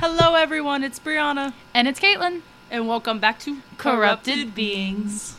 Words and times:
Hello, 0.00 0.34
everyone. 0.34 0.84
It's 0.84 0.98
Brianna, 0.98 1.52
And 1.74 1.88
it's 1.88 1.98
Caitlin. 2.00 2.42
and 2.70 2.86
welcome 2.86 3.18
back 3.18 3.38
to 3.40 3.58
Corrupted 3.78 4.54
Beings. 4.54 5.36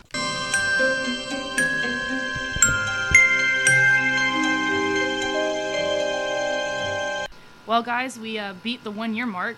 Well, 7.65 7.83
guys, 7.83 8.17
we 8.19 8.39
uh, 8.39 8.55
beat 8.63 8.83
the 8.83 8.89
one 8.89 9.13
year 9.13 9.27
mark. 9.27 9.57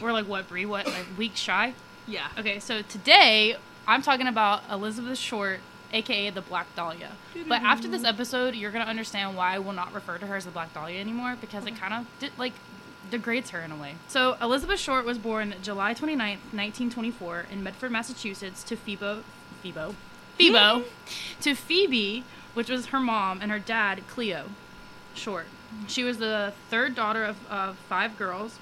We're 0.00 0.12
like, 0.12 0.28
what, 0.28 0.48
Brie? 0.48 0.64
What, 0.64 0.86
like 0.86 1.06
weeks 1.18 1.40
shy? 1.40 1.74
Yeah. 2.06 2.28
Okay, 2.38 2.60
so 2.60 2.82
today 2.82 3.56
I'm 3.86 4.00
talking 4.00 4.28
about 4.28 4.62
Elizabeth 4.70 5.18
Short, 5.18 5.58
aka 5.92 6.30
the 6.30 6.40
Black 6.40 6.68
Dahlia. 6.76 7.10
But 7.48 7.62
after 7.62 7.88
this 7.88 8.04
episode, 8.04 8.54
you're 8.54 8.70
gonna 8.70 8.84
understand 8.84 9.36
why 9.36 9.54
I 9.54 9.58
will 9.58 9.72
not 9.72 9.92
refer 9.92 10.18
to 10.18 10.26
her 10.28 10.36
as 10.36 10.44
the 10.44 10.52
Black 10.52 10.72
Dahlia 10.72 11.00
anymore 11.00 11.36
because 11.40 11.66
it 11.66 11.74
kind 11.74 11.92
of 11.92 12.06
did 12.20 12.30
like 12.38 12.52
degrades 13.10 13.50
her 13.50 13.60
in 13.60 13.72
a 13.72 13.76
way. 13.76 13.94
So 14.08 14.36
Elizabeth 14.40 14.80
Short 14.80 15.04
was 15.04 15.18
born 15.18 15.54
July 15.62 15.94
29th, 15.94 16.52
1924, 16.52 17.46
in 17.50 17.62
Medford, 17.62 17.90
Massachusetts, 17.90 18.62
to 18.64 18.76
Phoebo, 18.76 19.22
Phoebo, 19.62 19.94
Phoebo, 20.38 20.84
to 21.40 21.54
Phoebe, 21.54 22.24
which 22.54 22.70
was 22.70 22.86
her 22.86 23.00
mom, 23.00 23.40
and 23.40 23.50
her 23.50 23.58
dad, 23.58 24.02
Cleo 24.08 24.50
Short. 25.14 25.46
She 25.86 26.04
was 26.04 26.18
the 26.18 26.52
third 26.70 26.94
daughter 26.94 27.24
of, 27.24 27.36
of 27.50 27.76
five 27.76 28.16
girls. 28.16 28.58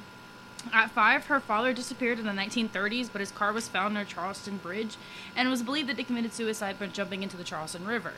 At 0.72 0.90
five, 0.90 1.26
her 1.26 1.38
father 1.38 1.72
disappeared 1.72 2.18
in 2.18 2.26
the 2.26 2.32
1930s, 2.32 3.08
but 3.12 3.20
his 3.20 3.30
car 3.30 3.52
was 3.52 3.68
found 3.68 3.94
near 3.94 4.04
Charleston 4.04 4.56
Bridge, 4.56 4.96
and 5.36 5.46
it 5.46 5.50
was 5.50 5.62
believed 5.62 5.88
that 5.88 5.96
he 5.96 6.04
committed 6.04 6.32
suicide 6.32 6.78
by 6.78 6.86
jumping 6.86 7.22
into 7.22 7.36
the 7.36 7.44
Charleston 7.44 7.86
River. 7.86 8.14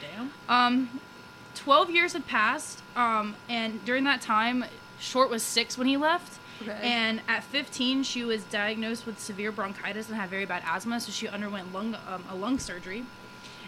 Damn. 0.00 0.32
Um, 0.48 1.00
12 1.54 1.90
years 1.90 2.12
had 2.14 2.26
passed, 2.26 2.82
um, 2.96 3.36
and 3.48 3.84
during 3.84 4.04
that 4.04 4.22
time, 4.22 4.64
Short 5.00 5.30
was 5.30 5.42
six 5.42 5.76
when 5.76 5.86
he 5.88 5.96
left. 5.96 6.38
Okay. 6.62 6.78
And 6.82 7.22
at 7.26 7.42
15, 7.44 8.02
she 8.02 8.22
was 8.22 8.44
diagnosed 8.44 9.06
with 9.06 9.18
severe 9.18 9.50
bronchitis 9.50 10.08
and 10.08 10.16
had 10.16 10.28
very 10.28 10.44
bad 10.44 10.62
asthma, 10.66 11.00
so 11.00 11.10
she 11.10 11.26
underwent 11.26 11.72
lung, 11.72 11.96
um, 12.06 12.24
a 12.30 12.34
lung 12.34 12.58
surgery. 12.58 13.04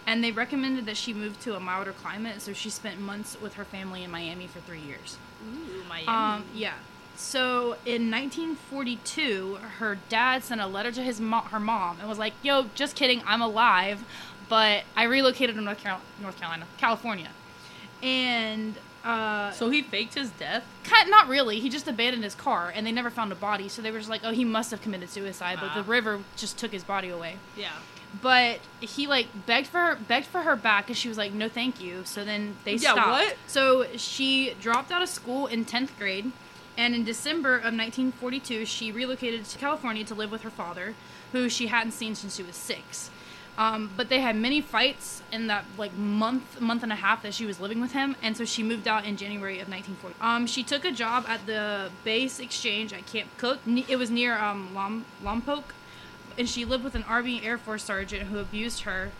And 0.07 0.23
they 0.23 0.31
recommended 0.33 0.85
that 0.87 0.97
she 0.97 1.15
move 1.15 1.41
to 1.41 1.55
a 1.57 1.61
milder 1.61 1.93
climate, 1.93 2.43
so 2.43 2.53
she 2.53 2.69
spent 2.69 3.01
months 3.01 3.41
with 3.41 3.55
her 3.55 3.65
family 3.65 4.03
in 4.03 4.11
Miami 4.11 4.47
for 4.47 4.61
three 4.61 4.81
years. 4.81 5.17
Ooh, 5.49 5.83
Miami. 5.89 6.07
Um, 6.09 6.45
yeah. 6.55 6.75
So 7.15 7.77
in 7.87 8.11
1942, 8.11 9.59
her 9.79 9.99
dad 10.09 10.43
sent 10.43 10.61
a 10.61 10.67
letter 10.67 10.91
to 10.93 11.03
his 11.03 11.21
mo- 11.21 11.43
her 11.51 11.61
mom 11.61 11.99
and 12.01 12.09
was 12.09 12.19
like, 12.19 12.33
"Yo, 12.43 12.67
just 12.75 12.97
kidding, 12.97 13.23
I'm 13.27 13.41
alive, 13.43 14.05
but 14.49 14.85
I 14.97 15.05
relocated 15.05 15.55
to 15.57 15.63
North, 15.63 15.79
Carol- 15.79 16.01
North 16.21 16.37
Carolina, 16.39 16.67
California." 16.79 17.31
And 18.03 18.75
uh, 19.05 19.51
so 19.53 19.71
he 19.71 19.83
faked 19.83 20.15
his 20.15 20.31
death. 20.31 20.65
kind 20.85 21.11
not 21.11 21.29
really. 21.29 21.59
He 21.61 21.69
just 21.69 21.89
abandoned 21.89 22.25
his 22.25 22.35
car, 22.35 22.73
and 22.75 22.87
they 22.87 22.93
never 22.93 23.11
found 23.11 23.33
a 23.33 23.35
body. 23.35 23.69
So 23.69 23.83
they 23.83 23.91
were 23.91 23.99
just 23.99 24.11
like, 24.11 24.23
"Oh, 24.25 24.31
he 24.33 24.45
must 24.45 24.71
have 24.71 24.81
committed 24.83 25.11
suicide," 25.11 25.59
but 25.61 25.75
the 25.75 25.83
river 25.83 26.21
just 26.37 26.59
took 26.59 26.73
his 26.73 26.85
body 26.85 27.09
away. 27.09 27.37
Yeah. 27.57 27.71
But 28.21 28.61
he 28.81 29.07
like 29.07 29.27
begged 29.47 29.69
for 29.69 29.79
her, 29.79 29.95
begged 29.97 30.27
for 30.27 30.43
her 30.43 30.55
back, 30.57 30.89
and 30.89 30.97
she 30.97 31.09
was 31.09 31.17
like, 31.19 31.33
"No, 31.33 31.49
thank 31.49 31.81
you." 31.81 32.03
So 32.05 32.25
then 32.25 32.57
they 32.65 32.75
Yeah, 32.75 32.93
stopped. 32.93 33.09
what? 33.11 33.37
So 33.47 33.87
she 33.97 34.55
dropped 34.61 34.91
out 34.93 35.03
of 35.03 35.09
school 35.09 35.47
in 35.47 35.65
tenth 35.65 35.99
grade, 35.99 36.31
and 36.77 36.95
in 36.95 37.05
December 37.05 37.57
of 37.57 37.73
1942, 37.75 38.67
she 38.67 38.93
relocated 38.93 39.47
to 39.47 39.59
California 39.59 40.05
to 40.05 40.15
live 40.15 40.31
with 40.31 40.43
her 40.43 40.51
father, 40.51 40.95
who 41.33 41.49
she 41.49 41.69
hadn't 41.69 41.93
seen 41.93 42.15
since 42.15 42.37
she 42.37 42.43
was 42.43 42.55
six. 42.57 43.09
Um, 43.59 43.91
but 43.97 44.09
they 44.09 44.21
had 44.21 44.35
many 44.35 44.63
fights 44.63 45.23
in 45.31 45.47
that 45.49 45.65
like 45.77 45.95
month, 45.95 46.61
month 46.61 46.83
and 46.83 46.91
a 46.91 46.97
half 46.97 47.23
that 47.23 47.35
she 47.35 47.45
was 47.45 47.61
living 47.61 47.81
with 47.81 47.93
him, 47.93 48.17
and 48.23 48.35
so 48.37 48.45
she 48.47 48.63
moved 48.63 48.89
out 48.89 49.05
in 49.05 49.17
January 49.17 49.61
of 49.61 49.69
1940. 49.69 50.17
Um, 50.23 50.47
she 50.47 50.63
took 50.63 50.87
a 50.87 50.91
job 50.91 51.27
at 51.29 51.45
the 51.45 51.91
base 52.03 52.41
exchange 52.41 52.95
at 52.95 53.07
Camp 53.07 53.29
Cooke. 53.37 53.61
It 53.67 53.97
was 53.97 54.11
near 54.11 54.39
um, 54.39 54.75
Lom- 54.75 55.05
Lompoc, 55.23 55.65
and 56.39 56.49
she 56.49 56.65
lived 56.65 56.83
with 56.83 56.95
an 56.95 57.03
Army 57.03 57.45
Air 57.45 57.59
Force 57.59 57.85
sergeant 57.85 58.29
who 58.29 58.39
abused 58.39 58.83
her, 58.83 59.11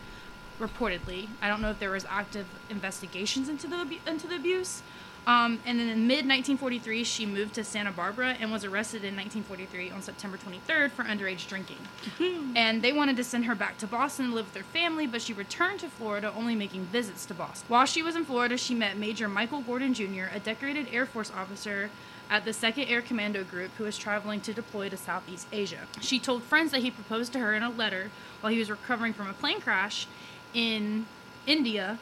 reportedly. 0.59 1.27
I 1.41 1.47
don't 1.47 1.61
know 1.61 1.69
if 1.69 1.79
there 1.79 1.91
was 1.91 2.05
active 2.09 2.47
investigations 2.69 3.49
into 3.49 3.67
the 3.67 3.99
into 4.07 4.27
the 4.27 4.35
abuse. 4.35 4.81
Um, 5.25 5.59
and 5.65 5.79
then 5.79 5.87
in 5.89 6.07
mid 6.07 6.25
1943, 6.27 7.03
she 7.03 7.25
moved 7.25 7.55
to 7.55 7.63
Santa 7.63 7.91
Barbara 7.91 8.35
and 8.39 8.51
was 8.51 8.65
arrested 8.65 9.03
in 9.03 9.15
1943 9.15 9.91
on 9.91 10.01
September 10.01 10.37
23rd 10.37 10.91
for 10.91 11.03
underage 11.03 11.47
drinking. 11.47 11.77
and 12.55 12.81
they 12.81 12.91
wanted 12.91 13.15
to 13.17 13.23
send 13.23 13.45
her 13.45 13.55
back 13.55 13.77
to 13.77 13.87
Boston 13.87 14.29
to 14.29 14.35
live 14.35 14.53
with 14.53 14.63
her 14.63 14.69
family, 14.71 15.07
but 15.07 15.21
she 15.21 15.33
returned 15.33 15.79
to 15.79 15.87
Florida, 15.87 16.33
only 16.35 16.55
making 16.55 16.85
visits 16.85 17.25
to 17.27 17.33
Boston. 17.33 17.65
While 17.69 17.85
she 17.85 18.01
was 18.01 18.15
in 18.15 18.25
Florida, 18.25 18.57
she 18.57 18.75
met 18.75 18.97
Major 18.97 19.29
Michael 19.29 19.61
Gordon 19.61 19.93
Jr., 19.93 20.25
a 20.33 20.39
decorated 20.39 20.87
Air 20.91 21.05
Force 21.05 21.31
officer 21.31 21.89
at 22.29 22.45
the 22.45 22.51
2nd 22.51 22.89
Air 22.89 23.01
Commando 23.01 23.43
Group 23.43 23.71
who 23.77 23.83
was 23.83 23.97
traveling 23.97 24.41
to 24.41 24.53
deploy 24.53 24.89
to 24.89 24.97
Southeast 24.97 25.47
Asia. 25.51 25.87
She 26.01 26.19
told 26.19 26.43
friends 26.43 26.71
that 26.71 26.81
he 26.81 26.91
proposed 26.91 27.31
to 27.33 27.39
her 27.39 27.53
in 27.53 27.63
a 27.63 27.69
letter 27.69 28.11
while 28.41 28.51
he 28.51 28.59
was 28.59 28.69
recovering 28.69 29.13
from 29.13 29.29
a 29.29 29.33
plane 29.33 29.61
crash 29.61 30.07
in 30.53 31.05
India 31.45 31.99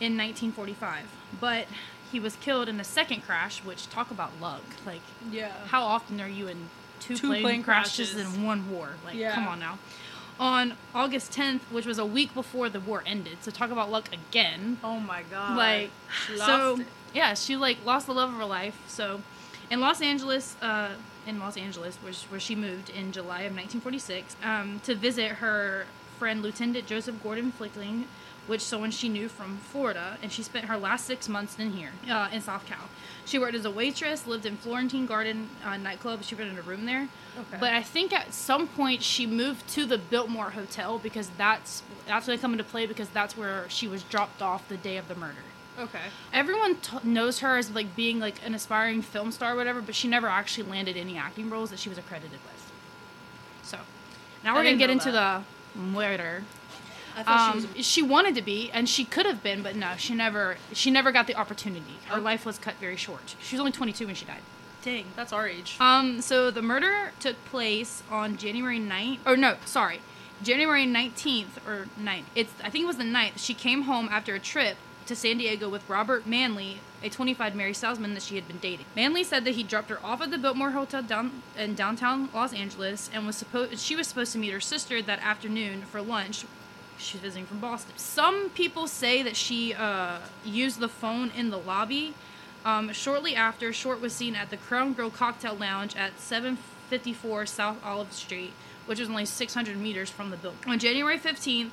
in 0.00 0.16
1945. 0.16 1.06
But 1.40 1.66
he 2.12 2.20
was 2.20 2.36
killed 2.36 2.68
in 2.68 2.78
a 2.78 2.84
second 2.84 3.22
crash, 3.22 3.64
which 3.64 3.88
talk 3.88 4.10
about 4.10 4.30
luck. 4.40 4.62
Like, 4.86 5.00
Yeah. 5.30 5.50
how 5.68 5.82
often 5.82 6.20
are 6.20 6.28
you 6.28 6.46
in 6.46 6.68
two, 7.00 7.16
Two 7.16 7.28
plane, 7.28 7.42
plane 7.42 7.62
crashes, 7.64 8.12
crashes. 8.12 8.34
in 8.36 8.44
one 8.44 8.70
war? 8.70 8.90
Like, 9.04 9.16
Yeah. 9.16 9.34
come 9.34 9.48
on 9.48 9.58
now. 9.58 9.78
On 10.38 10.76
August 10.94 11.32
10th, 11.32 11.62
which 11.70 11.86
was 11.86 11.98
a 11.98 12.04
week 12.06 12.34
before 12.34 12.68
the 12.68 12.80
war 12.80 13.02
ended, 13.06 13.38
so 13.42 13.50
talk 13.50 13.70
about 13.70 13.90
luck 13.90 14.08
again 14.12 14.78
Oh 14.84 15.00
my 15.00 15.22
god. 15.30 15.56
like 15.56 15.90
She 16.26 16.36
so 16.36 16.80
it. 16.80 16.86
yeah 17.14 17.34
she 17.34 17.56
like 17.56 17.78
lost 17.84 18.06
the 18.06 18.14
love 18.14 18.30
of 18.30 18.36
her 18.36 18.44
life 18.46 18.76
so 18.88 19.20
in 19.70 19.80
los 19.80 20.00
angeles 20.00 20.56
uh 20.62 20.88
in 21.26 21.38
los 21.38 21.56
angeles 21.58 21.96
where, 22.02 22.12
where 22.30 22.40
she 22.40 22.54
moved 22.54 22.88
in 22.90 23.12
july 23.12 23.42
of 23.42 23.52
1946 23.54 24.34
um, 24.42 24.80
to 24.82 24.94
visit 24.94 25.32
her 25.32 25.84
friend 26.18 26.42
lieutenant 26.42 26.86
joseph 26.86 27.22
gordon 27.22 27.52
fickling 27.52 28.08
which 28.46 28.60
someone 28.60 28.90
she 28.90 29.08
knew 29.08 29.28
from 29.28 29.56
florida 29.58 30.18
and 30.22 30.32
she 30.32 30.42
spent 30.42 30.64
her 30.66 30.76
last 30.76 31.06
six 31.06 31.28
months 31.28 31.58
in 31.58 31.70
here 31.72 31.90
uh, 32.10 32.28
in 32.32 32.40
south 32.40 32.66
cal 32.66 32.88
she 33.24 33.38
worked 33.38 33.54
as 33.54 33.64
a 33.64 33.70
waitress 33.70 34.26
lived 34.26 34.44
in 34.46 34.56
florentine 34.56 35.06
garden 35.06 35.48
uh, 35.64 35.76
nightclub 35.76 36.22
she 36.22 36.34
rented 36.34 36.58
a 36.58 36.62
room 36.62 36.84
there 36.86 37.08
Okay. 37.38 37.56
but 37.60 37.72
i 37.72 37.82
think 37.82 38.12
at 38.12 38.34
some 38.34 38.68
point 38.68 39.02
she 39.02 39.26
moved 39.26 39.66
to 39.68 39.86
the 39.86 39.96
biltmore 39.96 40.50
hotel 40.50 40.98
because 40.98 41.30
that's 41.38 41.82
that's 42.06 42.26
going 42.26 42.36
to 42.36 42.42
come 42.42 42.52
into 42.52 42.64
play 42.64 42.84
because 42.84 43.08
that's 43.08 43.36
where 43.38 43.64
she 43.70 43.88
was 43.88 44.02
dropped 44.02 44.42
off 44.42 44.68
the 44.68 44.76
day 44.76 44.96
of 44.98 45.08
the 45.08 45.14
murder 45.14 45.38
Okay. 45.78 46.00
everyone 46.34 46.74
t- 46.76 46.98
knows 47.02 47.38
her 47.38 47.56
as 47.56 47.70
like 47.70 47.96
being 47.96 48.20
like 48.20 48.44
an 48.44 48.54
aspiring 48.54 49.00
film 49.00 49.32
star 49.32 49.54
or 49.54 49.56
whatever 49.56 49.80
but 49.80 49.94
she 49.94 50.08
never 50.08 50.26
actually 50.28 50.68
landed 50.68 50.98
any 50.98 51.16
acting 51.16 51.48
roles 51.48 51.70
that 51.70 51.78
she 51.78 51.88
was 51.88 51.96
accredited 51.96 52.32
with 52.32 52.72
so 53.62 53.78
now 54.44 54.52
I 54.54 54.58
we're 54.58 54.64
gonna 54.64 54.76
get 54.76 54.90
into 54.90 55.10
that. 55.12 55.42
the 55.74 55.78
murder 55.80 56.44
I 57.16 57.22
thought 57.22 57.54
um, 57.56 57.68
she 57.76 57.82
she, 57.82 58.02
wanted 58.02 58.34
to 58.36 58.42
be 58.42 58.70
and 58.72 58.88
she 58.88 59.04
could 59.04 59.26
have 59.26 59.42
been 59.42 59.62
but 59.62 59.76
no 59.76 59.92
she 59.98 60.14
never 60.14 60.56
she 60.72 60.90
never 60.90 61.12
got 61.12 61.26
the 61.26 61.34
opportunity 61.36 61.96
her 62.08 62.18
Oh. 62.18 62.20
life 62.22 62.44
was 62.46 62.58
cut 62.58 62.74
very 62.80 62.96
short 62.96 63.34
she 63.42 63.54
was 63.56 63.60
only 63.60 63.72
22 63.72 64.06
when 64.06 64.14
she 64.14 64.24
died 64.24 64.40
Dang, 64.82 65.04
that's 65.14 65.32
our 65.32 65.46
age. 65.46 65.76
um, 65.78 66.20
so 66.20 66.50
the 66.50 66.60
murder 66.62 67.12
took 67.20 67.36
place 67.44 68.02
on 68.10 68.36
January 68.36 68.80
9th, 68.80 69.20
or 69.24 69.36
no, 69.36 69.54
sorry, 69.64 70.00
January 70.42 70.84
19th 70.86 71.58
or 71.68 71.86
9th. 72.00 72.24
It's 72.34 72.52
I 72.64 72.68
think 72.68 72.82
it 72.82 72.86
was 72.88 72.96
the 72.96 73.04
9th. 73.04 73.34
She 73.36 73.54
came 73.54 73.82
home 73.82 74.08
after 74.10 74.34
a 74.34 74.40
trip 74.40 74.76
to 75.06 75.14
San 75.14 75.38
Diego 75.38 75.68
with 75.68 75.88
Robert 75.88 76.26
Manley, 76.26 76.80
a 77.00 77.08
25 77.08 77.54
Mary 77.54 77.72
salesman 77.74 78.14
that 78.14 78.24
she 78.24 78.34
had 78.34 78.48
been 78.48 78.58
dating. 78.58 78.86
Manley 78.96 79.22
said 79.22 79.44
that 79.44 79.54
he 79.54 79.62
dropped 79.62 79.88
her 79.88 80.04
off 80.04 80.20
at 80.20 80.32
the 80.32 80.38
Biltmore 80.38 80.72
Hotel 80.72 81.00
down 81.00 81.42
in 81.56 81.76
downtown 81.76 82.28
Los 82.34 82.52
Angeles 82.52 83.08
and 83.14 83.24
was 83.24 83.36
supposed 83.36 83.78
she 83.78 83.94
was 83.94 84.08
supposed 84.08 84.32
to 84.32 84.38
meet 84.38 84.50
her 84.52 84.60
sister 84.60 85.00
that 85.00 85.20
afternoon 85.20 85.82
for 85.82 86.02
lunch. 86.02 86.44
She's 87.02 87.20
visiting 87.20 87.46
from 87.46 87.58
Boston. 87.58 87.92
Some 87.96 88.50
people 88.50 88.86
say 88.86 89.22
that 89.22 89.36
she 89.36 89.74
uh, 89.74 90.18
used 90.44 90.78
the 90.80 90.88
phone 90.88 91.30
in 91.36 91.50
the 91.50 91.58
lobby. 91.58 92.14
Um, 92.64 92.92
shortly 92.92 93.34
after, 93.34 93.72
Short 93.72 94.00
was 94.00 94.12
seen 94.12 94.36
at 94.36 94.50
the 94.50 94.56
Crown 94.56 94.92
Grill 94.92 95.10
Cocktail 95.10 95.54
Lounge 95.56 95.96
at 95.96 96.18
754 96.20 97.46
South 97.46 97.76
Olive 97.84 98.12
Street, 98.12 98.52
which 98.86 99.00
was 99.00 99.08
only 99.08 99.24
600 99.26 99.76
meters 99.76 100.10
from 100.10 100.30
the 100.30 100.36
building. 100.36 100.60
On 100.66 100.78
January 100.78 101.18
15th, 101.18 101.70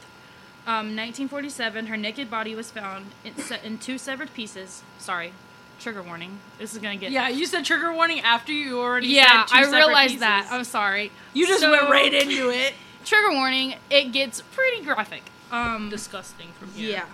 um, 0.65 0.95
1947, 0.95 1.87
her 1.87 1.97
naked 1.97 2.29
body 2.29 2.55
was 2.55 2.71
found 2.71 3.07
in, 3.23 3.33
in 3.63 3.77
two 3.77 3.97
severed 3.97 4.33
pieces. 4.33 4.83
Sorry, 4.97 5.33
trigger 5.79 6.01
warning. 6.01 6.39
This 6.57 6.73
is 6.73 6.79
gonna 6.79 6.97
get. 6.97 7.11
yeah, 7.11 7.29
you 7.29 7.45
said 7.45 7.65
trigger 7.65 7.93
warning 7.93 8.21
after 8.21 8.51
you 8.51 8.79
already 8.79 9.07
Yeah, 9.09 9.45
I 9.51 9.65
realized 9.71 10.19
that. 10.19 10.47
I'm 10.51 10.63
sorry. 10.63 11.11
you 11.33 11.47
just 11.47 11.61
So- 11.61 11.71
went 11.71 11.89
right 11.89 12.13
into 12.13 12.49
it. 12.49 12.73
Trigger 13.05 13.31
warning. 13.31 13.75
It 13.89 14.11
gets 14.11 14.41
pretty 14.41 14.83
graphic. 14.83 15.23
Um, 15.51 15.89
Disgusting 15.89 16.49
from 16.59 16.71
here. 16.73 16.91
Yeah. 16.91 17.05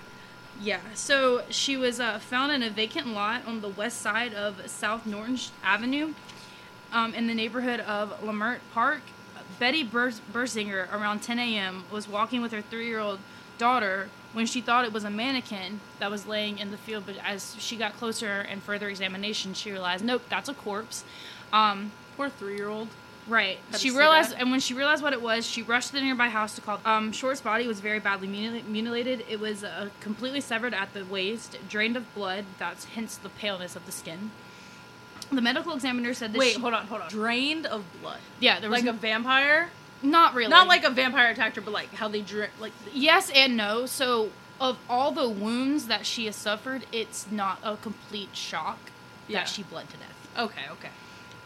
Yeah. 0.61 0.79
So 0.93 1.43
she 1.49 1.77
was 1.77 1.99
uh, 1.99 2.19
found 2.19 2.51
in 2.51 2.63
a 2.63 2.69
vacant 2.69 3.07
lot 3.07 3.45
on 3.45 3.61
the 3.61 3.69
west 3.69 4.01
side 4.01 4.33
of 4.33 4.69
South 4.69 5.05
Norton 5.05 5.37
Avenue 5.63 6.13
um, 6.91 7.13
in 7.13 7.27
the 7.27 7.33
neighborhood 7.33 7.79
of 7.81 8.19
Leimert 8.21 8.59
Park. 8.73 9.01
Betty 9.59 9.83
Bers- 9.83 10.21
Bersinger, 10.33 10.91
around 10.91 11.21
10 11.21 11.39
a.m., 11.39 11.83
was 11.91 12.07
walking 12.09 12.41
with 12.41 12.51
her 12.51 12.61
three 12.61 12.87
year 12.87 12.99
old 12.99 13.19
daughter 13.57 14.09
when 14.33 14.45
she 14.45 14.59
thought 14.59 14.83
it 14.83 14.91
was 14.91 15.05
a 15.05 15.09
mannequin 15.09 15.79
that 15.99 16.11
was 16.11 16.25
laying 16.25 16.57
in 16.57 16.71
the 16.71 16.77
field. 16.77 17.03
But 17.05 17.15
as 17.23 17.55
she 17.57 17.77
got 17.77 17.95
closer 17.95 18.41
and 18.49 18.61
further 18.61 18.89
examination, 18.89 19.53
she 19.53 19.71
realized, 19.71 20.03
nope, 20.03 20.23
that's 20.29 20.49
a 20.49 20.53
corpse. 20.53 21.05
Um, 21.53 21.91
Poor 22.17 22.29
three 22.29 22.55
year 22.55 22.69
old. 22.69 22.87
Right. 23.27 23.57
She 23.77 23.89
realized, 23.89 24.31
that. 24.31 24.41
and 24.41 24.51
when 24.51 24.59
she 24.59 24.73
realized 24.75 25.01
what 25.01 25.13
it 25.13 25.21
was, 25.21 25.47
she 25.47 25.63
rushed 25.63 25.87
to 25.87 25.93
the 25.95 26.01
nearby 26.01 26.29
house 26.29 26.53
to 26.55 26.61
call. 26.61 26.79
Um, 26.85 27.11
Short's 27.11 27.41
body 27.41 27.67
was 27.67 27.79
very 27.79 27.99
badly 27.99 28.27
mutilated. 28.27 29.25
It 29.29 29.39
was 29.39 29.63
uh, 29.63 29.89
completely 29.99 30.41
severed 30.41 30.73
at 30.75 30.93
the 30.93 31.03
waist, 31.05 31.57
drained 31.67 31.97
of 31.97 32.13
blood. 32.13 32.45
That's 32.59 32.85
hence 32.85 33.17
the 33.17 33.29
paleness 33.29 33.75
of 33.75 33.85
the 33.87 33.91
skin. 33.91 34.31
The 35.31 35.41
medical 35.41 35.73
examiner 35.73 36.13
said 36.13 36.33
that. 36.33 36.37
Wait, 36.39 36.53
she, 36.53 36.61
hold 36.61 36.75
on, 36.75 36.85
hold 36.85 37.01
on. 37.01 37.09
Drained 37.09 37.65
of 37.65 37.83
blood. 38.01 38.19
Yeah, 38.39 38.59
there 38.59 38.69
was 38.69 38.83
Like 38.83 38.89
a 38.93 38.97
vampire? 38.97 39.69
not 40.03 40.35
really. 40.35 40.51
Not 40.51 40.67
like 40.67 40.83
a 40.83 40.91
vampire 40.91 41.31
attacked 41.31 41.55
her, 41.55 41.63
but 41.63 41.71
like 41.73 41.91
how 41.95 42.07
they 42.07 42.21
drink. 42.21 42.51
Like, 42.59 42.73
yes 42.93 43.31
and 43.33 43.57
no. 43.57 43.87
So 43.87 44.29
of 44.61 44.77
all 44.87 45.11
the 45.11 45.27
wounds 45.27 45.87
that 45.87 46.05
she 46.05 46.27
has 46.27 46.35
suffered, 46.35 46.85
it's 46.91 47.25
not 47.31 47.57
a 47.63 47.75
complete 47.77 48.35
shock 48.35 48.77
Yeah. 49.27 49.39
that 49.39 49.49
she 49.49 49.63
bled 49.63 49.89
to 49.89 49.97
death. 49.97 50.29
okay, 50.37 50.61
okay. 50.73 50.89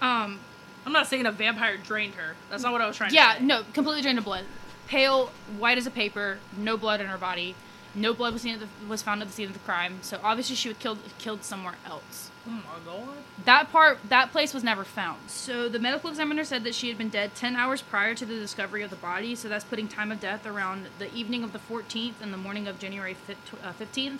Um, 0.02 0.40
I'm 0.89 0.94
not 0.94 1.06
saying 1.06 1.27
a 1.27 1.31
vampire 1.31 1.77
drained 1.77 2.15
her. 2.15 2.36
That's 2.50 2.63
not 2.63 2.71
what 2.71 2.81
I 2.81 2.88
was 2.88 2.97
trying 2.97 3.13
yeah, 3.13 3.33
to 3.33 3.39
say. 3.39 3.45
no, 3.45 3.62
completely 3.74 4.01
drained 4.01 4.18
of 4.18 4.25
blood. 4.25 4.44
Pale, 4.88 5.31
white 5.59 5.77
as 5.77 5.86
a 5.86 5.91
paper, 5.91 6.39
no 6.57 6.77
blood 6.77 7.00
in 7.00 7.06
her 7.06 7.18
body. 7.19 7.53
No 7.94 8.12
blood 8.12 8.33
was 8.33 8.41
seen 8.41 8.56
at 8.56 8.59
the, 8.59 8.88
was 8.88 9.03
found 9.03 9.21
at 9.21 9.27
the 9.27 9.33
scene 9.33 9.45
of 9.45 9.53
the 9.53 9.59
crime. 9.59 10.00
So 10.01 10.19
obviously 10.24 10.56
she 10.56 10.68
was 10.68 10.77
killed 10.80 10.97
killed 11.19 11.44
somewhere 11.44 11.75
else. 11.86 12.31
Oh 12.47 12.50
my 12.50 12.63
god. 12.83 13.18
That 13.45 13.71
part, 13.71 14.00
that 14.09 14.31
place 14.31 14.51
was 14.51 14.63
never 14.63 14.83
found. 14.83 15.30
So 15.30 15.69
the 15.69 15.77
medical 15.77 16.09
examiner 16.09 16.44
said 16.44 16.63
that 16.63 16.74
she 16.74 16.88
had 16.88 16.97
been 16.97 17.09
dead 17.09 17.36
10 17.36 17.56
hours 17.56 17.83
prior 17.83 18.15
to 18.15 18.25
the 18.25 18.39
discovery 18.39 18.81
of 18.81 18.89
the 18.89 18.95
body. 18.95 19.36
So 19.36 19.47
that's 19.47 19.65
putting 19.65 19.88
time 19.88 20.12
of 20.12 20.19
death 20.19 20.47
around 20.47 20.88
the 20.97 21.13
evening 21.13 21.44
of 21.44 21.53
the 21.53 21.59
14th 21.59 22.15
and 22.19 22.33
the 22.33 22.38
morning 22.38 22.68
of 22.68 22.80
January 22.80 23.13
fif- 23.13 23.53
uh, 23.63 23.74
15th. 23.80 24.18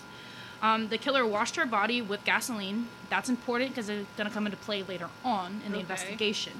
Um, 0.62 0.88
the 0.88 0.98
killer 0.98 1.26
washed 1.26 1.56
her 1.56 1.66
body 1.66 2.02
with 2.02 2.24
gasoline. 2.24 2.88
That's 3.08 3.28
important 3.28 3.70
because 3.70 3.88
it's 3.88 4.06
going 4.16 4.28
to 4.28 4.34
come 4.34 4.46
into 4.46 4.58
play 4.58 4.82
later 4.82 5.08
on 5.24 5.62
in 5.64 5.72
the 5.72 5.78
investigation. 5.78 6.52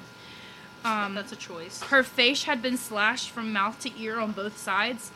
Um, 0.84 1.14
That's 1.14 1.32
a 1.32 1.36
choice. 1.36 1.82
her 1.82 2.02
face 2.02 2.44
had 2.44 2.62
been 2.62 2.78
slashed 2.78 3.30
from 3.30 3.52
mouth 3.52 3.78
to 3.80 3.90
ear 4.00 4.18
on 4.18 4.32
both 4.32 4.56
sides, 4.56 5.10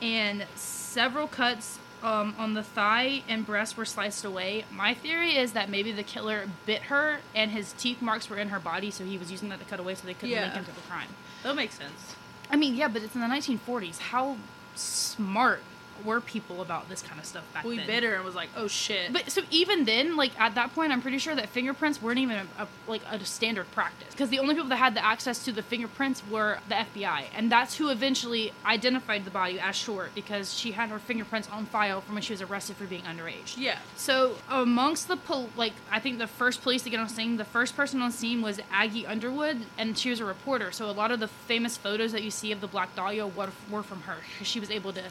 and 0.00 0.46
several 0.54 1.26
cuts 1.26 1.78
um, 2.02 2.34
on 2.38 2.54
the 2.54 2.62
thigh 2.62 3.22
and 3.28 3.44
breast 3.44 3.76
were 3.76 3.84
sliced 3.84 4.24
away. 4.24 4.64
My 4.72 4.94
theory 4.94 5.36
is 5.36 5.52
that 5.52 5.68
maybe 5.68 5.92
the 5.92 6.02
killer 6.02 6.48
bit 6.64 6.82
her, 6.84 7.18
and 7.34 7.50
his 7.50 7.74
teeth 7.74 8.00
marks 8.00 8.30
were 8.30 8.38
in 8.38 8.48
her 8.48 8.58
body, 8.58 8.90
so 8.90 9.04
he 9.04 9.18
was 9.18 9.30
using 9.30 9.50
that 9.50 9.58
to 9.58 9.66
cut 9.66 9.78
away 9.80 9.94
so 9.94 10.06
they 10.06 10.14
couldn't 10.14 10.34
link 10.34 10.54
him 10.54 10.64
to 10.64 10.74
the 10.74 10.80
crime. 10.88 11.08
That 11.42 11.56
makes 11.56 11.76
sense. 11.76 12.16
I 12.50 12.56
mean, 12.56 12.74
yeah, 12.74 12.88
but 12.88 13.02
it's 13.02 13.14
in 13.14 13.20
the 13.20 13.26
1940s. 13.26 13.98
How 13.98 14.36
smart 14.74 15.60
were 16.04 16.20
people 16.20 16.62
about 16.62 16.88
this 16.88 17.02
kind 17.02 17.20
of 17.20 17.26
stuff 17.26 17.44
back 17.52 17.64
We 17.64 17.76
then? 17.76 17.86
We 17.86 17.92
bit 17.92 18.04
her 18.04 18.14
and 18.14 18.24
was 18.24 18.34
like, 18.34 18.48
oh 18.56 18.68
shit. 18.68 19.12
But 19.12 19.30
so 19.30 19.42
even 19.50 19.84
then, 19.84 20.16
like 20.16 20.38
at 20.40 20.54
that 20.54 20.74
point, 20.74 20.92
I'm 20.92 21.02
pretty 21.02 21.18
sure 21.18 21.34
that 21.34 21.48
fingerprints 21.48 22.00
weren't 22.02 22.18
even 22.18 22.36
a, 22.36 22.62
a, 22.62 22.68
like 22.88 23.02
a 23.10 23.24
standard 23.24 23.70
practice 23.72 24.08
because 24.10 24.30
the 24.30 24.38
only 24.38 24.54
people 24.54 24.68
that 24.70 24.76
had 24.76 24.94
the 24.94 25.04
access 25.04 25.44
to 25.44 25.52
the 25.52 25.62
fingerprints 25.62 26.22
were 26.30 26.58
the 26.68 26.74
FBI, 26.74 27.24
and 27.34 27.50
that's 27.50 27.76
who 27.76 27.88
eventually 27.90 28.52
identified 28.64 29.24
the 29.24 29.30
body 29.30 29.60
as 29.60 29.76
Short 29.76 30.14
because 30.14 30.54
she 30.54 30.72
had 30.72 30.90
her 30.90 30.98
fingerprints 30.98 31.48
on 31.50 31.66
file 31.66 32.00
from 32.00 32.14
when 32.14 32.22
she 32.22 32.32
was 32.32 32.42
arrested 32.42 32.76
for 32.76 32.84
being 32.84 33.02
underage. 33.02 33.56
yeah. 33.56 33.78
So 33.96 34.36
amongst 34.48 35.08
the 35.08 35.16
pol- 35.16 35.50
like, 35.56 35.72
I 35.90 36.00
think 36.00 36.18
the 36.18 36.26
first 36.26 36.62
police 36.62 36.82
to 36.82 36.90
get 36.90 37.00
on 37.00 37.08
scene, 37.08 37.36
the 37.36 37.44
first 37.44 37.76
person 37.76 38.00
on 38.02 38.12
scene 38.12 38.42
was 38.42 38.60
Aggie 38.70 39.06
Underwood, 39.06 39.58
and 39.78 39.96
she 39.96 40.10
was 40.10 40.20
a 40.20 40.24
reporter. 40.24 40.72
So 40.72 40.90
a 40.90 40.92
lot 40.92 41.10
of 41.10 41.20
the 41.20 41.28
famous 41.28 41.76
photos 41.76 42.12
that 42.12 42.22
you 42.22 42.30
see 42.30 42.52
of 42.52 42.60
the 42.60 42.66
Black 42.66 42.94
Dahlia 42.94 43.26
were, 43.26 43.50
were 43.70 43.82
from 43.82 44.02
her. 44.02 44.16
She 44.42 44.60
was 44.60 44.70
able 44.70 44.92
to, 44.92 45.02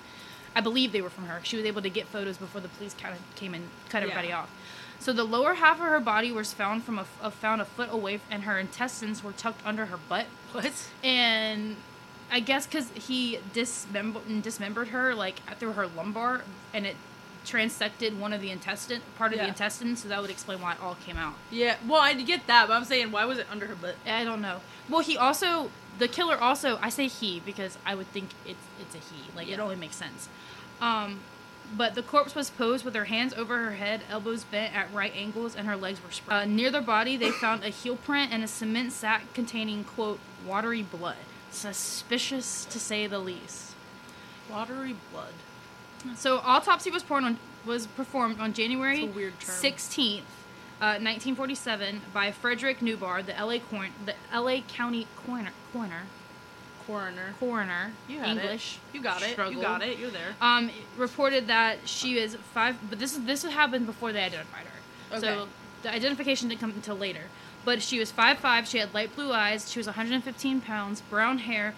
I 0.55 0.61
believe 0.61 0.91
they 0.91 1.01
were 1.01 1.09
from 1.09 1.25
her. 1.27 1.39
She 1.43 1.55
was 1.57 1.65
able 1.65 1.81
to 1.81 1.89
get 1.89 2.07
photos 2.07 2.37
before 2.37 2.61
the 2.61 2.67
police 2.67 2.93
kind 2.93 3.15
of 3.15 3.35
came 3.35 3.53
and 3.53 3.69
cut 3.89 4.03
everybody 4.03 4.29
Yeah. 4.29 4.39
off. 4.39 4.49
So 4.99 5.13
the 5.13 5.23
lower 5.23 5.55
half 5.55 5.77
of 5.79 5.85
her 5.87 5.99
body 5.99 6.31
was 6.31 6.53
found 6.53 6.83
from 6.83 6.99
a, 6.99 7.05
a- 7.21 7.31
found 7.31 7.61
a 7.61 7.65
foot 7.65 7.89
away, 7.91 8.19
and 8.29 8.43
her 8.43 8.59
intestines 8.59 9.23
were 9.23 9.31
tucked 9.31 9.65
under 9.65 9.87
her 9.87 9.97
butt 9.97 10.25
What? 10.51 10.71
and 11.03 11.77
I 12.31 12.39
guess 12.39 12.65
because 12.67 12.89
he 12.91 13.39
dismembered, 13.53 14.41
dismembered 14.41 14.89
her 14.89 15.15
like 15.15 15.39
through 15.59 15.73
her 15.73 15.87
lumbar, 15.87 16.41
and 16.73 16.85
it 16.85 16.95
transected 17.45 18.17
one 18.17 18.33
of 18.33 18.41
the 18.41 18.51
intestine 18.51 19.01
part 19.17 19.33
of 19.33 19.39
the 19.39 19.47
intestine, 19.47 19.95
so 19.95 20.07
that 20.09 20.21
would 20.21 20.29
explain 20.29 20.61
why 20.61 20.73
it 20.73 20.81
all 20.81 20.95
came 20.95 21.17
out. 21.17 21.33
Yeah. 21.49 21.75
Well, 21.87 22.01
I 22.01 22.13
get 22.13 22.47
that, 22.47 22.67
but 22.67 22.73
I'm 22.73 22.85
saying, 22.85 23.11
why 23.11 23.25
was 23.25 23.39
it 23.39 23.47
under 23.51 23.67
her 23.67 23.75
butt? 23.75 23.95
I 24.05 24.23
don't 24.23 24.41
know. 24.41 24.61
Well, 24.89 25.01
he 25.01 25.17
also 25.17 25.71
the 25.97 26.07
killer 26.07 26.37
also 26.37 26.79
I 26.81 26.89
say 26.89 27.07
he 27.07 27.39
because 27.39 27.77
I 27.85 27.95
would 27.95 28.07
think 28.07 28.29
it's 28.45 28.63
it's 28.79 28.95
a 28.95 28.97
he. 28.97 29.35
Like 29.35 29.47
it 29.47 29.59
only 29.59 29.75
makes 29.75 29.95
sense. 29.95 30.29
Um, 30.79 31.19
but 31.75 31.95
the 31.95 32.03
corpse 32.03 32.35
was 32.35 32.49
posed 32.49 32.83
with 32.83 32.95
her 32.95 33.05
hands 33.05 33.33
over 33.33 33.57
her 33.63 33.75
head, 33.75 34.01
elbows 34.09 34.43
bent 34.43 34.75
at 34.75 34.93
right 34.93 35.13
angles, 35.15 35.55
and 35.55 35.67
her 35.67 35.77
legs 35.77 36.03
were 36.03 36.11
spread. 36.11 36.41
Uh, 36.41 36.45
near 36.45 36.69
the 36.69 36.81
body, 36.81 37.15
they 37.15 37.31
found 37.31 37.63
a 37.63 37.69
heel 37.69 37.95
print 37.95 38.31
and 38.33 38.43
a 38.43 38.47
cement 38.47 38.91
sack 38.91 39.33
containing 39.33 39.83
quote 39.83 40.19
watery 40.45 40.83
blood. 40.83 41.15
Suspicious 41.49 42.65
to 42.65 42.79
say 42.79 43.07
the 43.07 43.19
least. 43.19 43.73
Watery 44.49 44.95
blood. 45.11 45.33
So 46.15 46.37
autopsy 46.43 46.89
was 46.91 47.03
performed 47.03 47.25
on, 47.25 47.37
was 47.65 47.87
performed 47.87 48.39
on 48.39 48.53
January 48.53 49.03
It's 49.03 49.13
a 49.13 49.15
weird 49.15 49.39
term. 49.39 49.55
16th, 49.55 50.19
uh, 50.81 50.97
1947 50.99 52.01
by 52.13 52.31
Frederick 52.31 52.79
Newbarr, 52.79 53.23
the 53.25 53.33
LA 53.33 53.59
corn, 53.59 53.89
the 54.05 54.15
LA 54.33 54.61
County 54.67 55.07
coroner, 55.25 55.51
coroner, 55.71 56.03
Coroner. 56.87 57.35
coroner, 57.39 57.91
You 58.07 58.17
got 58.19 58.29
English. 58.29 58.79
it. 58.91 58.95
You 58.95 59.01
got 59.03 59.21
it. 59.21 59.37
You 59.37 59.61
got 59.61 59.81
it. 59.83 59.99
You're 59.99 60.09
there. 60.09 60.35
Um, 60.41 60.71
reported 60.97 61.47
that 61.47 61.87
she 61.87 62.19
was 62.19 62.35
five, 62.53 62.77
but 62.89 62.97
this 62.99 63.13
is 63.15 63.23
this 63.25 63.43
happened 63.43 63.85
before 63.85 64.11
they 64.11 64.23
identified 64.23 64.65
her. 64.65 65.17
okay. 65.17 65.21
So 65.27 65.47
the 65.83 65.93
identification 65.93 66.49
didn't 66.49 66.61
come 66.61 66.71
until 66.71 66.95
later. 66.95 67.23
But 67.63 67.83
she 67.83 67.99
was 67.99 68.11
five 68.11 68.39
five. 68.39 68.67
She 68.67 68.79
had 68.79 68.91
light 68.93 69.15
blue 69.15 69.31
eyes. 69.31 69.71
She 69.71 69.77
was 69.77 69.85
115 69.85 70.61
pounds, 70.61 71.01
brown 71.01 71.37
hair, 71.37 71.75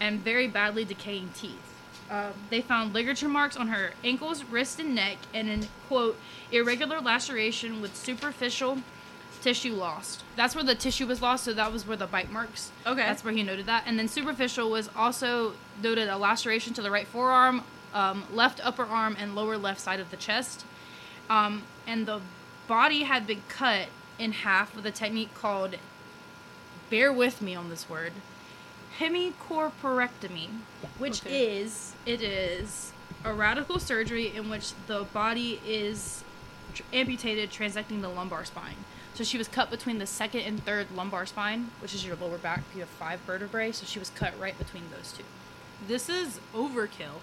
and 0.00 0.20
very 0.20 0.46
badly 0.46 0.84
decaying 0.84 1.30
teeth. 1.34 1.65
Uh, 2.10 2.30
they 2.50 2.60
found 2.60 2.94
ligature 2.94 3.28
marks 3.28 3.56
on 3.56 3.68
her 3.68 3.92
ankles, 4.04 4.44
wrist, 4.44 4.78
and 4.78 4.94
neck, 4.94 5.18
and 5.34 5.48
an 5.48 5.66
quote 5.88 6.16
irregular 6.52 7.00
laceration 7.00 7.80
with 7.82 7.96
superficial 7.96 8.78
tissue 9.40 9.74
lost. 9.74 10.22
That's 10.36 10.54
where 10.54 10.64
the 10.64 10.74
tissue 10.74 11.06
was 11.06 11.20
lost, 11.22 11.44
so 11.44 11.52
that 11.52 11.72
was 11.72 11.86
where 11.86 11.96
the 11.96 12.06
bite 12.06 12.30
marks. 12.30 12.70
Okay. 12.86 13.02
That's 13.02 13.24
where 13.24 13.34
he 13.34 13.42
noted 13.42 13.66
that. 13.66 13.84
And 13.86 13.98
then 13.98 14.08
superficial 14.08 14.70
was 14.70 14.88
also 14.96 15.54
noted 15.82 16.08
a 16.08 16.16
laceration 16.16 16.74
to 16.74 16.82
the 16.82 16.90
right 16.90 17.06
forearm, 17.06 17.62
um, 17.92 18.24
left 18.32 18.64
upper 18.64 18.84
arm, 18.84 19.16
and 19.18 19.34
lower 19.34 19.56
left 19.56 19.80
side 19.80 20.00
of 20.00 20.10
the 20.10 20.16
chest. 20.16 20.64
Um, 21.28 21.64
and 21.86 22.06
the 22.06 22.20
body 22.68 23.02
had 23.04 23.26
been 23.26 23.42
cut 23.48 23.88
in 24.18 24.32
half 24.32 24.74
with 24.74 24.86
a 24.86 24.90
technique 24.90 25.34
called, 25.34 25.76
bear 26.90 27.12
with 27.12 27.42
me 27.42 27.54
on 27.54 27.68
this 27.68 27.88
word, 27.88 28.12
hemicorporectomy, 28.98 30.48
which 30.98 31.24
Okay. 31.24 31.58
is, 31.60 31.92
it 32.04 32.22
is 32.22 32.92
a 33.24 33.32
radical 33.32 33.78
surgery 33.78 34.34
in 34.34 34.48
which 34.48 34.72
the 34.86 35.04
body 35.12 35.60
is 35.66 36.22
tr- 36.74 36.82
amputated, 36.92 37.50
transecting 37.50 38.00
the 38.02 38.08
lumbar 38.08 38.44
spine. 38.44 38.76
So 39.14 39.24
she 39.24 39.38
was 39.38 39.48
cut 39.48 39.70
between 39.70 39.98
the 39.98 40.06
second 40.06 40.42
and 40.42 40.62
third 40.64 40.88
lumbar 40.94 41.24
spine, 41.26 41.70
which 41.80 41.94
is 41.94 42.04
your 42.06 42.16
lower 42.16 42.38
back. 42.38 42.62
You 42.74 42.80
have 42.80 42.88
five 42.90 43.20
vertebrae, 43.20 43.72
so 43.72 43.86
she 43.86 43.98
was 43.98 44.10
cut 44.10 44.38
right 44.38 44.56
between 44.58 44.84
those 44.94 45.12
two. 45.12 45.24
This 45.88 46.08
is 46.08 46.38
overkill. 46.54 47.20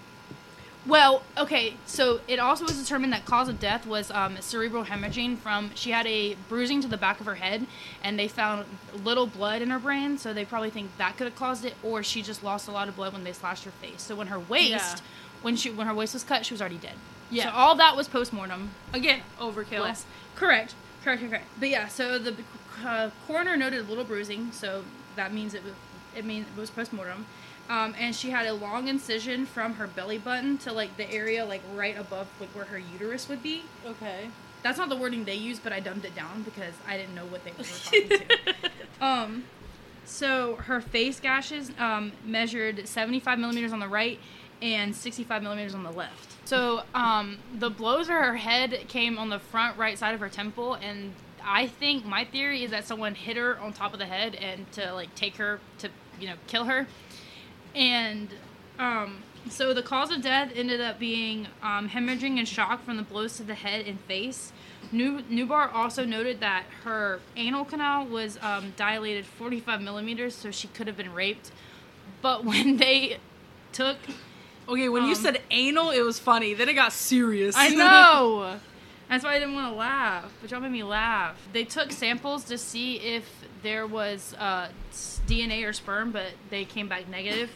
Well, 0.86 1.24
okay, 1.38 1.75
so 1.86 2.20
it 2.28 2.40
also 2.40 2.66
was 2.66 2.78
determined 2.78 3.13
that 3.13 3.25
cause 3.25 3.48
of 3.48 3.58
death 3.60 3.88
was 3.88 4.12
um, 4.12 4.36
cerebral 4.42 4.84
hemorrhaging 4.86 5.38
from 5.38 5.72
she 5.75 5.92
had 5.92 6.06
a 6.08 6.36
bruising 6.50 6.82
to 6.82 6.90
the 6.90 6.98
back 6.98 7.22
of 7.22 7.25
her 7.25 7.36
head, 7.36 7.66
and 8.04 8.20
they 8.20 8.28
found 8.28 8.66
little 9.04 9.25
blood 9.25 9.62
in 9.62 9.70
her 9.70 9.80
brain, 9.80 10.18
so 10.18 10.34
they 10.34 10.44
probably 10.44 10.70
think 10.70 10.92
that 10.98 11.16
could 11.16 11.25
have 11.25 11.36
caused 11.38 11.63
it, 11.63 11.75
or 11.84 12.04
she 12.04 12.22
just 12.22 12.44
lost 12.44 12.68
a 12.68 12.72
lot 12.72 12.90
of 12.90 12.98
blood 12.98 13.13
when 13.13 13.24
they 13.24 13.32
slashed 13.32 13.63
her 13.63 13.72
face. 13.72 14.02
So 14.02 14.13
when 14.16 14.28
her 14.28 14.40
waist, 14.40 14.98
Yeah. 14.98 15.02
when 15.42 15.56
she 15.56 15.72
when 15.72 15.88
her 15.88 15.94
waist 15.94 16.13
was 16.16 16.24
cut, 16.25 16.46
she 16.46 16.54
was 16.54 16.60
already 16.60 16.78
dead. 16.78 16.96
Yeah. 17.32 17.46
So 17.46 17.50
all 17.52 17.75
that 17.75 17.96
was 17.96 18.10
post 18.10 18.34
mortem. 18.34 18.72
Again, 18.92 19.22
overkill. 19.40 19.78
Bless. 19.78 20.06
Correct. 20.36 20.75
Correct. 21.04 21.22
Correct. 21.22 21.46
But 21.60 21.70
yeah, 21.70 21.88
so 21.88 22.20
the 22.20 22.36
uh, 22.86 23.10
coroner 23.25 23.56
noted 23.56 23.80
a 23.80 23.84
little 23.84 24.04
bruising, 24.04 24.52
so 24.52 24.84
that 25.16 25.34
means 25.34 25.54
it 25.54 25.63
was 25.63 25.74
it 26.16 26.25
means 26.25 26.46
it 26.56 26.60
was 26.60 26.70
post 26.70 26.92
mortem. 26.92 27.25
Um, 27.70 27.96
and 27.98 28.13
she 28.13 28.29
had 28.29 28.46
a 28.46 28.53
long 28.53 28.88
incision 28.88 29.46
from 29.46 29.75
her 29.75 29.88
belly 29.88 30.17
button 30.17 30.58
to 30.60 30.74
like 30.74 30.98
the 30.98 31.10
area 31.10 31.46
like 31.46 31.62
right 31.74 31.98
above 31.98 32.27
like 32.39 32.50
where 32.50 32.65
her 32.65 32.77
uterus 32.77 33.29
would 33.29 33.41
be. 33.41 33.63
Okay. 33.86 34.29
That's 34.63 34.77
not 34.77 34.89
the 34.89 34.96
wording 34.96 35.25
they 35.25 35.36
used, 35.36 35.63
but 35.63 35.74
I 35.74 35.79
dumbed 35.79 36.05
it 36.05 36.15
down 36.15 36.43
because 36.43 36.74
I 36.88 36.98
didn't 36.98 37.15
know 37.15 37.25
what 37.25 37.43
they 37.43 37.51
were 37.51 37.63
talking 37.63 38.10
to. 38.10 39.05
Um, 39.05 39.43
so 40.05 40.55
her 40.55 40.82
face 40.82 41.20
gashes 41.20 41.72
um, 41.77 42.12
measured 42.25 42.88
75 42.88 43.39
millimeters 43.39 43.74
on 43.74 43.79
the 43.79 43.88
right 43.88 44.20
and 44.62 44.96
65 44.96 45.43
millimeters 45.43 45.75
on 45.75 45.84
the 45.84 45.91
left. 45.91 46.48
So 46.48 46.84
um, 46.93 47.38
the 47.58 47.70
blows 47.70 48.08
to 48.08 48.13
her 48.13 48.36
head 48.36 48.88
came 48.88 49.17
on 49.17 49.29
the 49.29 49.39
front 49.39 49.77
right 49.77 49.98
side 49.98 50.13
of 50.13 50.20
her 50.22 50.29
temple, 50.29 50.75
and 50.75 51.13
I 51.43 51.67
think 51.67 52.05
my 52.05 52.24
theory 52.24 52.63
is 52.63 52.72
that 52.72 52.86
someone 52.86 53.15
hit 53.15 53.38
her 53.38 53.60
on 53.60 53.74
top 53.74 53.93
of 53.93 54.00
the 54.00 54.05
head 54.05 54.36
and 54.36 54.70
to 54.74 54.93
like 54.93 55.13
take 55.15 55.36
her 55.38 55.60
to 55.79 55.89
you 56.20 56.27
know 56.27 56.36
kill 56.48 56.65
her. 56.65 56.88
And 57.75 58.30
um, 58.80 59.24
so 59.50 59.74
the 59.74 59.84
cause 59.84 60.12
of 60.12 60.22
death 60.22 60.51
ended 60.56 60.82
up 60.82 61.00
being 61.00 61.48
um, 61.62 61.89
hemorrhaging 61.89 62.38
and 62.38 62.48
shock 62.48 62.84
from 62.86 62.98
the 62.98 63.03
blows 63.03 63.38
to 63.38 63.44
the 63.44 63.56
head 63.56 63.86
and 63.88 64.00
face, 64.01 64.51
New 64.92 65.22
Newbarr 65.24 65.74
also 65.74 66.06
noted 66.06 66.39
that 66.42 66.65
her 66.84 67.20
anal 67.36 67.65
canal 67.65 68.06
was 68.06 68.38
um, 68.42 68.74
dilated 68.77 69.25
45 69.25 69.82
millimeters, 69.82 70.36
so 70.36 70.51
she 70.51 70.68
could 70.68 70.88
have 70.88 70.98
been 70.98 71.13
raped. 71.13 71.51
But 72.22 72.46
when 72.50 72.77
they 72.77 73.18
took, 73.72 73.98
Okay, 74.70 74.88
when 74.88 75.03
you 75.03 75.10
Um, 75.10 75.15
said 75.15 75.42
anal, 75.51 75.89
it 75.89 76.01
was 76.01 76.20
funny. 76.20 76.53
Then 76.53 76.70
it 76.70 76.74
got 76.74 76.94
serious. 76.94 77.56
I 77.58 77.70
know. 77.70 78.60
That's 79.10 79.24
why 79.24 79.36
I 79.36 79.40
didn't 79.40 79.56
want 79.56 79.72
to 79.72 79.78
laugh, 79.78 80.32
but 80.42 80.52
y'all 80.52 80.62
made 80.62 80.72
me 80.72 80.84
laugh. 80.84 81.38
They 81.52 81.66
took 81.66 81.92
samples 81.92 82.44
to 82.46 82.58
see 82.58 82.98
if 82.98 83.30
there 83.62 83.86
was 83.86 84.34
uh, 84.40 84.70
DNA 85.28 85.68
or 85.68 85.74
sperm, 85.74 86.12
but 86.12 86.32
they 86.50 86.66
came 86.66 86.88
back 86.88 87.08
negative. 87.08 87.52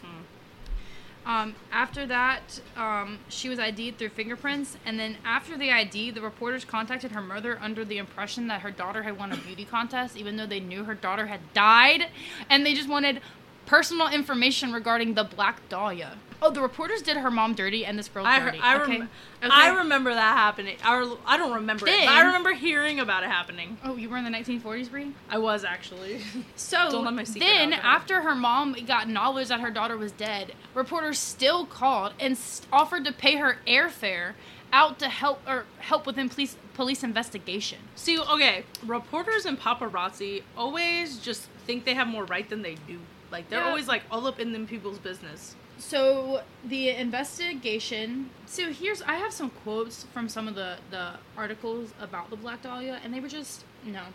Um, 1.27 1.55
after 1.73 2.05
that, 2.05 2.61
um, 2.77 3.19
she 3.27 3.49
was 3.49 3.59
ID'd 3.59 3.97
through 3.97 4.09
fingerprints, 4.09 4.77
and 4.85 4.97
then 4.97 5.17
after 5.25 5.57
the 5.57 5.69
ID, 5.71 6.11
the 6.11 6.21
reporters 6.21 6.63
contacted 6.63 7.11
her 7.11 7.21
mother 7.21 7.59
under 7.61 7.83
the 7.83 7.97
impression 7.97 8.47
that 8.47 8.61
her 8.61 8.71
daughter 8.71 9.03
had 9.03 9.19
won 9.19 9.33
a 9.33 9.35
beauty 9.35 9.65
contest, 9.65 10.15
even 10.15 10.37
though 10.37 10.45
they 10.45 10.61
knew 10.61 10.85
her 10.85 10.95
daughter 10.95 11.27
had 11.27 11.41
died, 11.53 12.05
and 12.49 12.65
they 12.65 12.73
just 12.73 12.87
wanted 12.87 13.19
personal 13.67 14.07
information 14.07 14.71
regarding 14.71 15.13
the 15.13 15.23
Black 15.23 15.69
Dahlia. 15.69 16.17
Oh, 16.41 16.51
the 16.51 16.61
reporters 16.61 17.01
did 17.01 17.17
her 17.17 17.31
mom 17.31 17.55
dirty 17.55 17.83
and 17.85 17.97
this 17.97 18.07
girl 18.07 18.25
I, 18.25 18.39
dirty. 18.39 18.59
I, 18.59 18.81
okay? 18.81 18.99
rem- 18.99 19.09
Okay. 19.43 19.49
I 19.51 19.75
remember 19.77 20.13
that 20.13 20.37
happening. 20.37 20.77
I, 20.83 21.15
I 21.25 21.37
don't 21.37 21.53
remember 21.53 21.87
it, 21.87 21.91
but 22.05 22.09
I 22.09 22.21
remember 22.25 22.53
hearing 22.53 22.99
about 22.99 23.23
it 23.23 23.29
happening. 23.29 23.77
Oh, 23.83 23.95
you 23.95 24.09
were 24.09 24.17
in 24.17 24.23
the 24.23 24.31
1940s, 24.31 24.89
Brie? 24.89 25.13
I 25.29 25.37
was 25.37 25.63
actually. 25.63 26.21
So 26.55 26.89
Don't 26.91 27.05
let 27.05 27.13
my 27.13 27.23
secret 27.23 27.41
then, 27.47 27.73
out 27.73 27.83
after 27.83 28.21
her 28.21 28.35
mom 28.35 28.75
got 28.85 29.07
knowledge 29.07 29.49
that 29.49 29.59
her 29.59 29.69
daughter 29.69 29.97
was 29.97 30.11
dead, 30.11 30.53
reporters 30.73 31.19
still 31.19 31.65
called 31.65 32.13
and 32.19 32.37
offered 32.71 33.05
to 33.05 33.11
pay 33.11 33.37
her 33.37 33.57
airfare 33.67 34.33
out 34.73 34.99
to 34.99 35.09
help 35.09 35.41
or 35.47 35.65
help 35.79 36.05
within 36.05 36.29
police 36.29 36.55
police 36.73 37.03
investigation. 37.03 37.79
See, 37.95 38.19
okay, 38.19 38.63
reporters 38.85 39.45
and 39.45 39.59
paparazzi 39.59 40.43
always 40.55 41.17
just 41.19 41.43
think 41.65 41.85
they 41.85 41.93
have 41.93 42.07
more 42.07 42.25
right 42.25 42.47
than 42.49 42.61
they 42.63 42.75
do. 42.87 42.99
Like 43.31 43.49
they're 43.49 43.59
Yeah. 43.61 43.67
always 43.69 43.87
like 43.87 44.03
all 44.11 44.25
up 44.27 44.39
in 44.39 44.53
them 44.53 44.67
people's 44.67 44.99
business. 44.99 45.55
So 45.79 46.41
the 46.65 46.89
investigation. 46.89 48.29
So 48.45 48.71
here's 48.71 49.01
I 49.03 49.15
have 49.15 49.31
some 49.33 49.49
quotes 49.63 50.03
from 50.13 50.29
some 50.29 50.47
of 50.47 50.55
the 50.55 50.77
the 50.91 51.13
articles 51.37 51.93
about 51.99 52.29
the 52.29 52.35
Black 52.35 52.61
Dahlia, 52.63 52.99
and 53.03 53.13
they 53.13 53.19
were 53.19 53.27
just 53.29 53.63
no. 53.85 54.01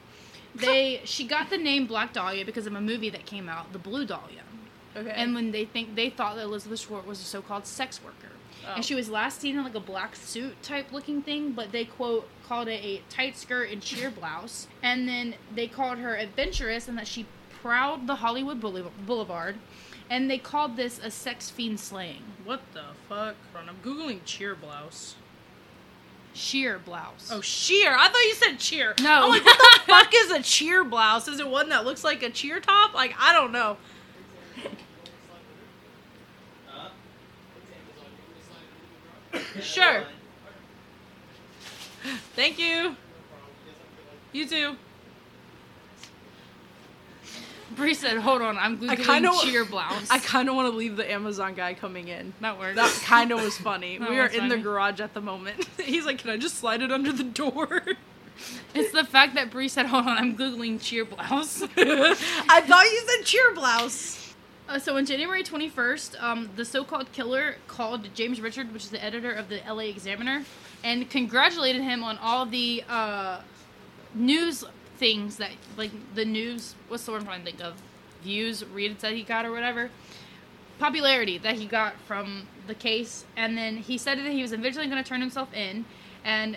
They 0.54 1.00
she 1.04 1.24
got 1.26 1.48
the 1.48 1.56
name 1.56 1.86
Black 1.86 2.12
Dahlia 2.12 2.44
because 2.44 2.66
of 2.66 2.74
a 2.74 2.80
movie 2.80 3.08
that 3.10 3.24
came 3.24 3.48
out, 3.48 3.72
The 3.72 3.78
Blue 3.78 4.04
Dahlia. 4.04 4.42
Okay. 4.94 5.10
And 5.16 5.34
when 5.34 5.50
they 5.52 5.64
think 5.64 5.94
they 5.94 6.10
thought 6.10 6.36
that 6.36 6.42
Elizabeth 6.42 6.80
Short 6.80 7.06
was 7.06 7.18
a 7.20 7.24
so-called 7.24 7.66
sex 7.66 8.02
worker, 8.04 8.28
Oh. 8.68 8.74
and 8.76 8.84
she 8.84 8.94
was 8.94 9.08
last 9.08 9.40
seen 9.40 9.56
in 9.56 9.64
like 9.64 9.74
a 9.74 9.80
black 9.80 10.14
suit 10.14 10.62
type 10.62 10.92
looking 10.92 11.22
thing, 11.22 11.52
but 11.52 11.72
they 11.72 11.84
quote 11.86 12.28
called 12.46 12.68
it 12.68 12.84
a 12.84 13.00
tight 13.08 13.36
skirt 13.38 13.70
and 13.70 13.82
sheer 13.82 14.10
blouse, 14.10 14.66
and 14.82 15.08
then 15.08 15.34
they 15.54 15.66
called 15.68 15.98
her 15.98 16.14
adventurous 16.16 16.86
and 16.86 16.98
that 16.98 17.06
she 17.06 17.24
prowled 17.62 18.06
the 18.06 18.16
Hollywood 18.16 18.60
Boulevard, 18.60 19.56
and 20.10 20.30
they 20.30 20.38
called 20.38 20.76
this 20.76 20.98
a 20.98 21.10
sex 21.10 21.48
fiend 21.48 21.80
slaying 21.80 22.22
what 22.44 22.60
the 22.72 22.82
fuck? 23.08 23.36
Hold 23.52 23.68
on, 23.68 23.68
I'm 23.68 23.76
googling 23.84 24.20
cheer 24.24 24.54
blouse. 24.54 25.14
sheer 26.34 26.78
blouse. 26.78 27.30
Oh, 27.32 27.40
sheer. 27.40 27.94
I 27.96 28.08
thought 28.08 28.24
you 28.24 28.34
said 28.34 28.58
cheer. 28.58 28.94
No. 29.00 29.24
I'm 29.24 29.30
like, 29.30 29.44
what 29.44 29.58
the 29.58 29.80
fuck 29.92 30.12
is 30.14 30.30
a 30.30 30.42
cheer 30.42 30.82
blouse? 30.82 31.28
Is 31.28 31.38
it 31.40 31.48
one 31.48 31.68
that 31.68 31.84
looks 31.84 32.02
like 32.02 32.22
a 32.22 32.30
cheer 32.30 32.58
top? 32.60 32.94
Like, 32.94 33.14
I 33.18 33.32
don't 33.32 33.52
know. 33.52 33.76
Sure. 39.60 40.04
Thank 42.34 42.58
you. 42.58 42.96
You 44.32 44.48
too. 44.48 44.76
Bree 47.74 47.94
said, 47.94 48.18
"Hold 48.18 48.42
on, 48.42 48.58
I'm 48.58 48.78
googling 48.78 49.04
kinda- 49.04 49.32
sheer 49.42 49.64
blouse." 49.64 50.10
I 50.10 50.18
kind 50.18 50.48
of 50.48 50.54
want 50.54 50.70
to 50.70 50.76
leave 50.76 50.96
the 50.96 51.10
Amazon 51.10 51.54
guy 51.54 51.74
coming 51.74 52.08
in. 52.08 52.32
that 52.40 52.58
works. 52.58 52.76
That 52.76 52.90
kind 53.04 53.30
of 53.32 53.42
was 53.42 53.56
funny. 53.58 53.98
We 54.12 54.18
are 54.18 54.26
in 54.26 54.48
the 54.48 54.56
garage 54.58 55.00
at 55.00 55.14
the 55.14 55.20
moment. 55.20 55.66
He's 55.80 56.04
like, 56.06 56.18
"Can 56.18 56.30
I 56.30 56.36
just 56.36 56.56
slide 56.58 56.82
it 56.82 56.92
under 56.92 57.12
the 57.12 57.24
door?" 57.24 57.82
it's 58.74 58.92
the 58.92 59.04
fact 59.04 59.34
that 59.34 59.50
Bree 59.50 59.68
said, 59.68 59.86
"Hold 59.86 60.06
on, 60.06 60.18
I'm 60.18 60.36
googling 60.36 60.80
sheer 60.82 61.04
blouse." 61.04 61.62
I 61.62 62.60
thought 62.60 62.84
you 62.84 63.02
said 63.06 63.24
cheer 63.24 63.54
blouse. 63.54 64.34
Uh, 64.68 64.78
so 64.78 64.96
on 64.96 65.04
January 65.04 65.42
21st, 65.42 66.22
um, 66.22 66.48
the 66.56 66.64
so-called 66.64 67.10
killer 67.12 67.56
called 67.66 68.08
James 68.14 68.40
Richard, 68.40 68.72
which 68.72 68.84
is 68.84 68.90
the 68.90 69.02
editor 69.04 69.32
of 69.32 69.48
the 69.48 69.60
LA 69.68 69.84
Examiner, 69.84 70.44
and 70.84 71.10
congratulated 71.10 71.82
him 71.82 72.02
on 72.02 72.16
all 72.18 72.46
the 72.46 72.82
uh, 72.88 73.40
news 74.14 74.64
things 75.02 75.38
that, 75.38 75.50
like 75.76 75.90
the 76.14 76.24
news. 76.24 76.76
What's 76.86 77.04
the 77.04 77.10
word 77.10 77.22
I'm 77.22 77.24
trying 77.24 77.40
to 77.40 77.44
think 77.44 77.60
of? 77.60 77.74
Views, 78.22 78.64
reads 78.64 79.02
that 79.02 79.14
he 79.14 79.24
got, 79.24 79.44
or 79.44 79.50
whatever. 79.50 79.90
Popularity 80.78 81.38
that 81.38 81.56
he 81.56 81.66
got 81.66 81.94
from 82.06 82.46
the 82.68 82.74
case, 82.74 83.24
and 83.36 83.58
then 83.58 83.78
he 83.78 83.98
said 83.98 84.18
that 84.18 84.30
he 84.30 84.42
was 84.42 84.52
eventually 84.52 84.86
going 84.86 85.02
to 85.02 85.08
turn 85.08 85.20
himself 85.20 85.52
in, 85.52 85.86
and 86.24 86.56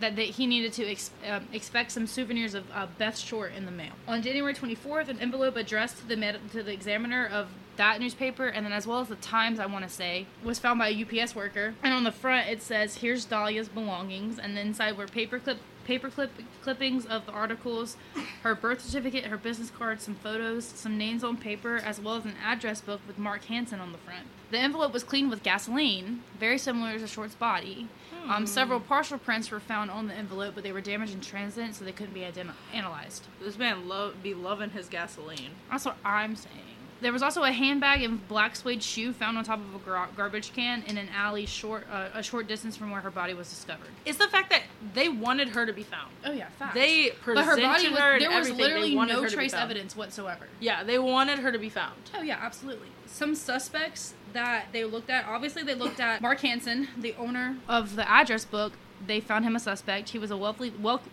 that 0.00 0.18
he 0.18 0.46
needed 0.46 0.74
to 0.74 0.86
ex, 0.86 1.10
um, 1.26 1.48
expect 1.54 1.90
some 1.90 2.06
souvenirs 2.06 2.52
of 2.52 2.64
uh, 2.74 2.86
Beth 2.98 3.16
Short 3.16 3.54
in 3.54 3.64
the 3.64 3.70
mail. 3.70 3.92
On 4.06 4.20
January 4.20 4.52
24th, 4.52 5.08
an 5.08 5.18
envelope 5.18 5.56
addressed 5.56 5.96
to 5.98 6.06
the 6.06 6.18
med- 6.18 6.50
to 6.52 6.62
the 6.62 6.72
Examiner 6.72 7.26
of 7.26 7.48
that 7.76 7.98
newspaper, 7.98 8.46
and 8.46 8.66
then 8.66 8.74
as 8.74 8.86
well 8.86 9.00
as 9.00 9.08
the 9.08 9.16
Times, 9.16 9.58
I 9.58 9.64
want 9.64 9.88
to 9.88 9.90
say, 9.90 10.26
was 10.44 10.58
found 10.58 10.78
by 10.78 10.88
a 10.88 11.02
UPS 11.02 11.34
worker. 11.34 11.74
And 11.82 11.94
on 11.94 12.04
the 12.04 12.12
front, 12.12 12.48
it 12.48 12.60
says, 12.62 12.96
"Here's 12.96 13.24
Dahlia's 13.24 13.70
belongings," 13.70 14.38
and 14.38 14.54
then 14.54 14.66
inside 14.66 14.98
were 14.98 15.06
paperclip 15.06 15.58
paper 15.86 16.10
clip 16.10 16.30
clippings 16.62 17.06
of 17.06 17.24
the 17.26 17.32
articles, 17.32 17.96
her 18.42 18.54
birth 18.54 18.80
certificate, 18.82 19.24
her 19.24 19.36
business 19.36 19.70
card, 19.70 20.00
some 20.00 20.16
photos, 20.16 20.64
some 20.64 20.98
names 20.98 21.22
on 21.22 21.36
paper, 21.36 21.76
as 21.76 22.00
well 22.00 22.16
as 22.16 22.24
an 22.24 22.34
address 22.44 22.80
book 22.80 23.00
with 23.06 23.18
Mark 23.18 23.44
Hansen 23.44 23.78
on 23.78 23.92
the 23.92 23.98
front. 23.98 24.26
The 24.50 24.58
envelope 24.58 24.92
was 24.92 25.04
cleaned 25.04 25.30
with 25.30 25.42
gasoline, 25.42 26.22
very 26.38 26.58
similar 26.58 26.98
to 26.98 27.06
Short's 27.06 27.34
body. 27.34 27.88
Um, 28.28 28.46
several 28.46 28.80
partial 28.80 29.18
prints 29.18 29.50
were 29.50 29.60
found 29.60 29.90
on 29.90 30.08
the 30.08 30.14
envelope, 30.14 30.54
but 30.56 30.64
they 30.64 30.72
were 30.72 30.80
damaged 30.80 31.14
in 31.14 31.20
transit, 31.20 31.74
so 31.76 31.84
they 31.84 31.92
couldn't 31.92 32.14
be 32.14 32.20
identi- 32.20 32.50
analyzed. 32.74 33.24
This 33.40 33.56
man 33.56 33.86
love 33.88 34.22
be 34.22 34.34
loving 34.34 34.70
his 34.70 34.88
gasoline. 34.88 35.52
That's 35.70 35.84
what 35.84 35.96
I'm 36.04 36.34
saying. 36.34 36.75
There 37.00 37.12
was 37.12 37.22
also 37.22 37.42
a 37.42 37.52
handbag 37.52 38.02
and 38.02 38.26
black 38.28 38.56
suede 38.56 38.82
shoe 38.82 39.12
found 39.12 39.36
on 39.36 39.44
top 39.44 39.60
of 39.60 39.74
a 39.74 39.78
gar- 39.78 40.08
garbage 40.16 40.52
can 40.52 40.82
in 40.86 40.96
an 40.96 41.08
alley 41.14 41.46
short 41.46 41.86
uh, 41.90 42.08
a 42.14 42.22
short 42.22 42.48
distance 42.48 42.76
from 42.76 42.90
where 42.90 43.00
her 43.00 43.10
body 43.10 43.34
was 43.34 43.48
discovered. 43.48 43.88
It's 44.04 44.18
the 44.18 44.28
fact 44.28 44.50
that 44.50 44.62
they 44.94 45.08
wanted 45.08 45.48
her 45.50 45.66
to 45.66 45.72
be 45.72 45.82
found. 45.82 46.10
Oh 46.24 46.32
yeah, 46.32 46.48
fact. 46.58 46.74
They 46.74 47.10
but 47.10 47.20
presented 47.20 47.46
her 47.46 47.56
body 47.56 47.88
was 47.90 47.98
her 47.98 48.18
there 48.18 48.30
was. 48.30 48.50
Literally 48.50 48.94
no 48.94 49.06
her 49.06 49.16
to 49.16 49.22
be 49.28 49.34
trace 49.34 49.54
evidence 49.54 49.94
whatsoever. 49.96 50.46
Yeah, 50.60 50.84
they 50.84 50.98
wanted 50.98 51.40
her 51.40 51.52
to 51.52 51.58
be 51.58 51.68
found. 51.68 51.96
Oh 52.14 52.22
yeah, 52.22 52.38
absolutely. 52.40 52.88
Some 53.06 53.34
suspects 53.34 54.14
that 54.32 54.66
they 54.72 54.84
looked 54.84 55.10
at, 55.10 55.26
obviously 55.26 55.62
they 55.62 55.74
looked 55.74 56.00
at 56.00 56.20
Mark 56.20 56.40
Hansen, 56.40 56.88
the 56.96 57.14
owner 57.16 57.56
of 57.68 57.96
the 57.96 58.08
address 58.10 58.44
book. 58.44 58.72
They 59.04 59.20
found 59.20 59.44
him 59.44 59.56
a 59.56 59.60
suspect. 59.60 60.10
He 60.10 60.18
was 60.18 60.30
a 60.30 60.36
wealthy, 60.36 60.70
wealth, 60.70 61.08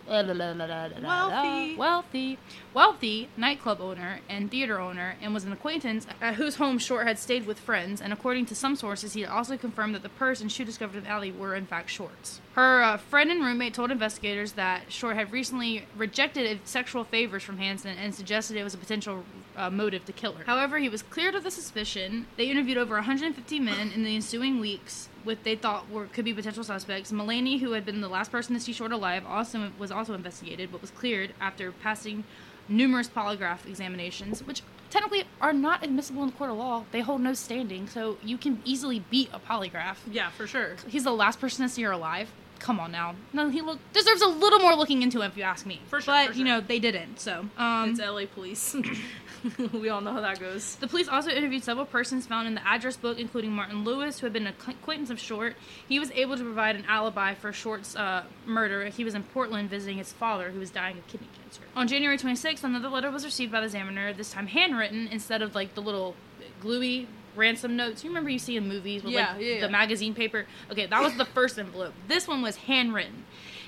Wealthy. 1.02 1.76
wealthy, 1.76 2.38
wealthy 2.72 3.28
nightclub 3.36 3.80
owner 3.80 4.20
and 4.28 4.50
theater 4.50 4.80
owner, 4.80 5.16
and 5.20 5.34
was 5.34 5.44
an 5.44 5.52
acquaintance 5.52 6.06
at 6.20 6.34
whose 6.34 6.56
home 6.56 6.78
Short 6.78 7.06
had 7.06 7.18
stayed 7.18 7.46
with 7.46 7.58
friends. 7.58 8.00
And 8.00 8.12
according 8.12 8.46
to 8.46 8.54
some 8.54 8.76
sources, 8.76 9.12
he 9.12 9.24
also 9.24 9.56
confirmed 9.56 9.94
that 9.94 10.02
the 10.02 10.08
purse 10.08 10.40
and 10.40 10.50
shoe 10.50 10.64
discovered 10.64 10.98
in 10.98 11.04
the 11.04 11.10
alley 11.10 11.32
were 11.32 11.54
in 11.54 11.66
fact 11.66 11.90
Short's. 11.90 12.40
Her 12.54 12.84
uh, 12.84 12.96
friend 12.98 13.32
and 13.32 13.44
roommate 13.44 13.74
told 13.74 13.90
investigators 13.90 14.52
that 14.52 14.92
Short 14.92 15.16
had 15.16 15.32
recently 15.32 15.86
rejected 15.96 16.60
sexual 16.64 17.02
favors 17.02 17.42
from 17.42 17.58
Hansen 17.58 17.96
and 17.98 18.14
suggested 18.14 18.56
it 18.56 18.62
was 18.62 18.74
a 18.74 18.78
potential 18.78 19.24
uh, 19.56 19.70
motive 19.70 20.04
to 20.04 20.12
kill 20.12 20.34
her. 20.34 20.44
However, 20.44 20.78
he 20.78 20.88
was 20.88 21.02
cleared 21.02 21.34
of 21.34 21.42
the 21.42 21.50
suspicion. 21.50 22.26
They 22.36 22.44
interviewed 22.44 22.78
over 22.78 22.94
150 22.94 23.58
men 23.58 23.90
in 23.90 24.04
the 24.04 24.14
ensuing 24.14 24.60
weeks 24.60 25.08
with 25.24 25.42
they 25.42 25.56
thought 25.56 25.90
were 25.90 26.06
could 26.06 26.24
be 26.24 26.32
potential 26.32 26.62
suspects. 26.62 27.10
Mulaney, 27.10 27.58
who 27.58 27.72
had 27.72 27.84
been 27.84 28.00
the 28.00 28.08
last 28.08 28.30
person 28.30 28.54
to 28.54 28.60
see 28.60 28.72
Short 28.72 28.92
alive, 28.92 29.24
also 29.26 29.72
was 29.76 29.90
also 29.90 30.14
investigated, 30.14 30.70
but 30.70 30.80
was 30.80 30.92
cleared 30.92 31.32
after 31.40 31.72
passing 31.72 32.22
numerous 32.68 33.08
polygraph 33.08 33.66
examinations, 33.66 34.44
which 34.44 34.62
technically 34.90 35.24
are 35.40 35.52
not 35.52 35.82
admissible 35.82 36.22
in 36.22 36.30
the 36.30 36.36
court 36.36 36.50
of 36.50 36.56
law. 36.56 36.84
They 36.92 37.00
hold 37.00 37.20
no 37.20 37.34
standing, 37.34 37.88
so 37.88 38.16
you 38.22 38.38
can 38.38 38.62
easily 38.64 39.00
beat 39.10 39.28
a 39.32 39.40
polygraph. 39.40 39.96
Yeah, 40.08 40.30
for 40.30 40.46
sure. 40.46 40.76
He's 40.86 41.02
the 41.02 41.10
last 41.10 41.40
person 41.40 41.66
to 41.66 41.68
see 41.68 41.82
her 41.82 41.90
alive. 41.90 42.30
Come 42.64 42.80
on 42.80 42.92
now. 42.92 43.14
No, 43.34 43.50
he 43.50 43.60
look 43.60 43.78
deserves 43.92 44.22
a 44.22 44.26
little 44.26 44.58
more 44.58 44.74
looking 44.74 45.02
into 45.02 45.20
him 45.20 45.30
if 45.30 45.36
you 45.36 45.42
ask 45.42 45.66
me. 45.66 45.82
For 45.88 46.00
sure, 46.00 46.14
But 46.14 46.30
for 46.30 46.38
you 46.38 46.46
know 46.46 46.62
they 46.62 46.78
didn't. 46.78 47.20
So 47.20 47.44
um, 47.58 47.90
It's 47.90 48.00
LA 48.00 48.24
police. 48.24 48.74
we 49.74 49.90
all 49.90 50.00
know 50.00 50.14
how 50.14 50.22
that 50.22 50.40
goes. 50.40 50.76
the 50.76 50.86
police 50.86 51.06
also 51.06 51.28
interviewed 51.28 51.62
several 51.62 51.84
persons 51.84 52.26
found 52.26 52.48
in 52.48 52.54
the 52.54 52.66
address 52.66 52.96
book, 52.96 53.18
including 53.18 53.52
Martin 53.52 53.84
Lewis, 53.84 54.18
who 54.18 54.24
had 54.24 54.32
been 54.32 54.46
an 54.46 54.54
acquaintance 54.66 55.10
of 55.10 55.20
Short. 55.20 55.56
He 55.86 55.98
was 55.98 56.10
able 56.12 56.38
to 56.38 56.42
provide 56.42 56.74
an 56.74 56.86
alibi 56.88 57.34
for 57.34 57.52
Short's 57.52 57.94
uh, 57.96 58.24
murder. 58.46 58.86
He 58.86 59.04
was 59.04 59.14
in 59.14 59.24
Portland 59.24 59.68
visiting 59.68 59.98
his 59.98 60.10
father, 60.10 60.50
who 60.50 60.58
was 60.58 60.70
dying 60.70 60.96
of 60.96 61.06
kidney 61.06 61.28
cancer. 61.42 61.60
On 61.76 61.86
January 61.86 62.16
26th, 62.16 62.64
another 62.64 62.88
letter 62.88 63.10
was 63.10 63.26
received 63.26 63.52
by 63.52 63.60
the 63.60 63.66
examiner, 63.66 64.14
this 64.14 64.30
time 64.30 64.46
handwritten 64.46 65.06
instead 65.08 65.42
of 65.42 65.54
like 65.54 65.74
the 65.74 65.82
little 65.82 66.14
gluey 66.62 67.08
ransom 67.36 67.76
notes. 67.76 68.04
You 68.04 68.10
remember 68.10 68.30
you 68.30 68.38
see 68.38 68.56
in 68.56 68.68
movies 68.68 69.02
with 69.02 69.12
Yeah, 69.12 69.32
like 69.34 69.42
yeah, 69.42 69.54
yeah. 69.56 69.60
the 69.60 69.68
magazine 69.68 70.14
paper? 70.14 70.46
Okay, 70.70 70.86
that 70.86 71.02
was 71.02 71.16
the 71.16 71.24
first 71.24 71.58
envelope. 71.58 71.94
This 72.08 72.26
one 72.28 72.42
was 72.42 72.56
handwritten. 72.56 73.24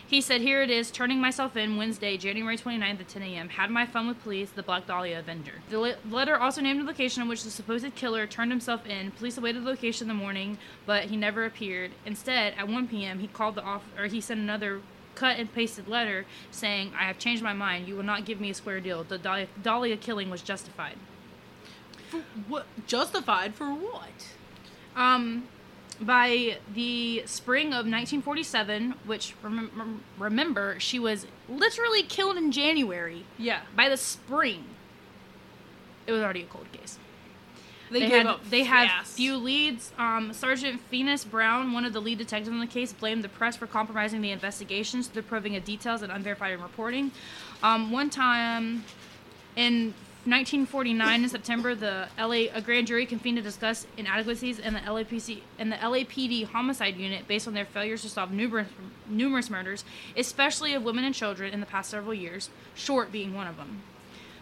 He 0.08 0.20
said, 0.20 0.40
Here 0.40 0.62
it 0.62 0.70
is, 0.70 0.92
turning 0.92 1.20
myself 1.20 1.56
in 1.56 1.76
Wednesday, 1.76 2.16
January 2.16 2.56
29th 2.56 3.00
at 3.00 3.08
10 3.08 3.22
a.m. 3.22 3.48
Had 3.48 3.70
my 3.70 3.86
fun 3.86 4.06
with 4.06 4.22
police, 4.22 4.50
the 4.50 4.62
Black 4.62 4.86
Dahlia 4.86 5.18
Avenger. 5.18 5.54
The 5.68 5.80
le- 5.80 5.96
letter 6.08 6.36
also 6.38 6.60
named 6.60 6.78
the 6.80 6.84
location 6.84 7.22
in 7.22 7.28
which 7.28 7.42
the 7.42 7.50
supposed 7.50 7.92
killer 7.96 8.24
turned 8.24 8.52
himself 8.52 8.86
in. 8.86 9.10
Police 9.10 9.36
awaited 9.36 9.64
the 9.64 9.68
location 9.68 10.08
in 10.08 10.16
the 10.16 10.22
morning, 10.22 10.58
but 10.86 11.06
he 11.06 11.16
never 11.16 11.44
appeared. 11.44 11.90
Instead, 12.04 12.54
at 12.56 12.68
1 12.68 12.86
p.m., 12.86 13.18
he 13.18 13.26
called 13.26 13.56
the 13.56 13.62
off, 13.64 13.82
or 13.98 14.06
he 14.06 14.20
sent 14.20 14.38
another 14.38 14.80
cut 15.16 15.40
and 15.40 15.52
pasted 15.52 15.88
letter 15.88 16.24
saying, 16.52 16.92
I 16.96 17.04
have 17.04 17.18
changed 17.18 17.42
my 17.42 17.52
mind. 17.54 17.88
You 17.88 17.96
will 17.96 18.02
not 18.04 18.24
give 18.24 18.40
me 18.40 18.50
a 18.50 18.54
square 18.54 18.80
deal. 18.80 19.02
The 19.02 19.18
Dahlia, 19.18 19.48
Dahlia 19.60 19.96
killing 19.96 20.30
was 20.30 20.40
justified. 20.40 20.98
For 22.10 22.18
what? 22.48 22.66
Justified 22.86 23.54
for 23.54 23.66
what? 23.66 24.28
Um, 24.94 25.48
by 26.00 26.58
the 26.72 27.22
spring 27.26 27.68
of 27.68 27.86
1947, 27.86 28.94
which 29.06 29.34
remem- 29.42 29.98
remember 30.18 30.78
she 30.78 30.98
was 30.98 31.26
literally 31.48 32.02
killed 32.02 32.36
in 32.36 32.52
January. 32.52 33.24
Yeah. 33.38 33.62
By 33.74 33.88
the 33.88 33.96
spring, 33.96 34.64
it 36.06 36.12
was 36.12 36.22
already 36.22 36.42
a 36.42 36.46
cold 36.46 36.70
case. 36.72 36.98
They, 37.90 38.00
They, 38.00 38.08
had 38.08 38.36
they 38.50 38.62
had 38.64 39.04
few 39.04 39.36
leads. 39.36 39.92
Um, 39.96 40.32
Sergeant 40.32 40.80
Phoenix 40.90 41.24
Brown, 41.24 41.72
one 41.72 41.84
of 41.84 41.92
the 41.92 42.00
lead 42.00 42.18
detectives 42.18 42.48
on 42.48 42.58
the 42.58 42.66
case, 42.66 42.92
blamed 42.92 43.22
the 43.22 43.28
press 43.28 43.56
for 43.56 43.66
compromising 43.66 44.22
the 44.22 44.32
investigations 44.32 45.06
through 45.06 45.22
proving 45.22 45.54
of 45.54 45.64
details 45.64 46.02
and 46.02 46.10
unverified 46.10 46.60
reporting. 46.60 47.12
Um, 47.62 47.92
one 47.92 48.10
time 48.10 48.84
in 49.54 49.94
1949, 50.26 51.22
in 51.22 51.28
September, 51.28 51.74
the 51.74 52.08
LA 52.18 52.52
a 52.52 52.60
grand 52.60 52.88
jury 52.88 53.06
convened 53.06 53.36
to 53.36 53.42
discuss 53.42 53.86
inadequacies 53.96 54.58
in 54.58 54.74
the 54.74 54.80
LAPC 54.80 55.40
in 55.58 55.70
the 55.70 55.76
LAPD 55.76 56.46
homicide 56.46 56.96
unit 56.96 57.28
based 57.28 57.46
on 57.46 57.54
their 57.54 57.64
failures 57.64 58.02
to 58.02 58.08
solve 58.08 58.32
numerous 58.32 58.66
numerous 59.08 59.48
murders, 59.48 59.84
especially 60.16 60.74
of 60.74 60.82
women 60.82 61.04
and 61.04 61.14
children, 61.14 61.54
in 61.54 61.60
the 61.60 61.66
past 61.66 61.90
several 61.90 62.12
years. 62.12 62.50
Short 62.74 63.12
being 63.12 63.34
one 63.34 63.46
of 63.46 63.56
them. 63.56 63.82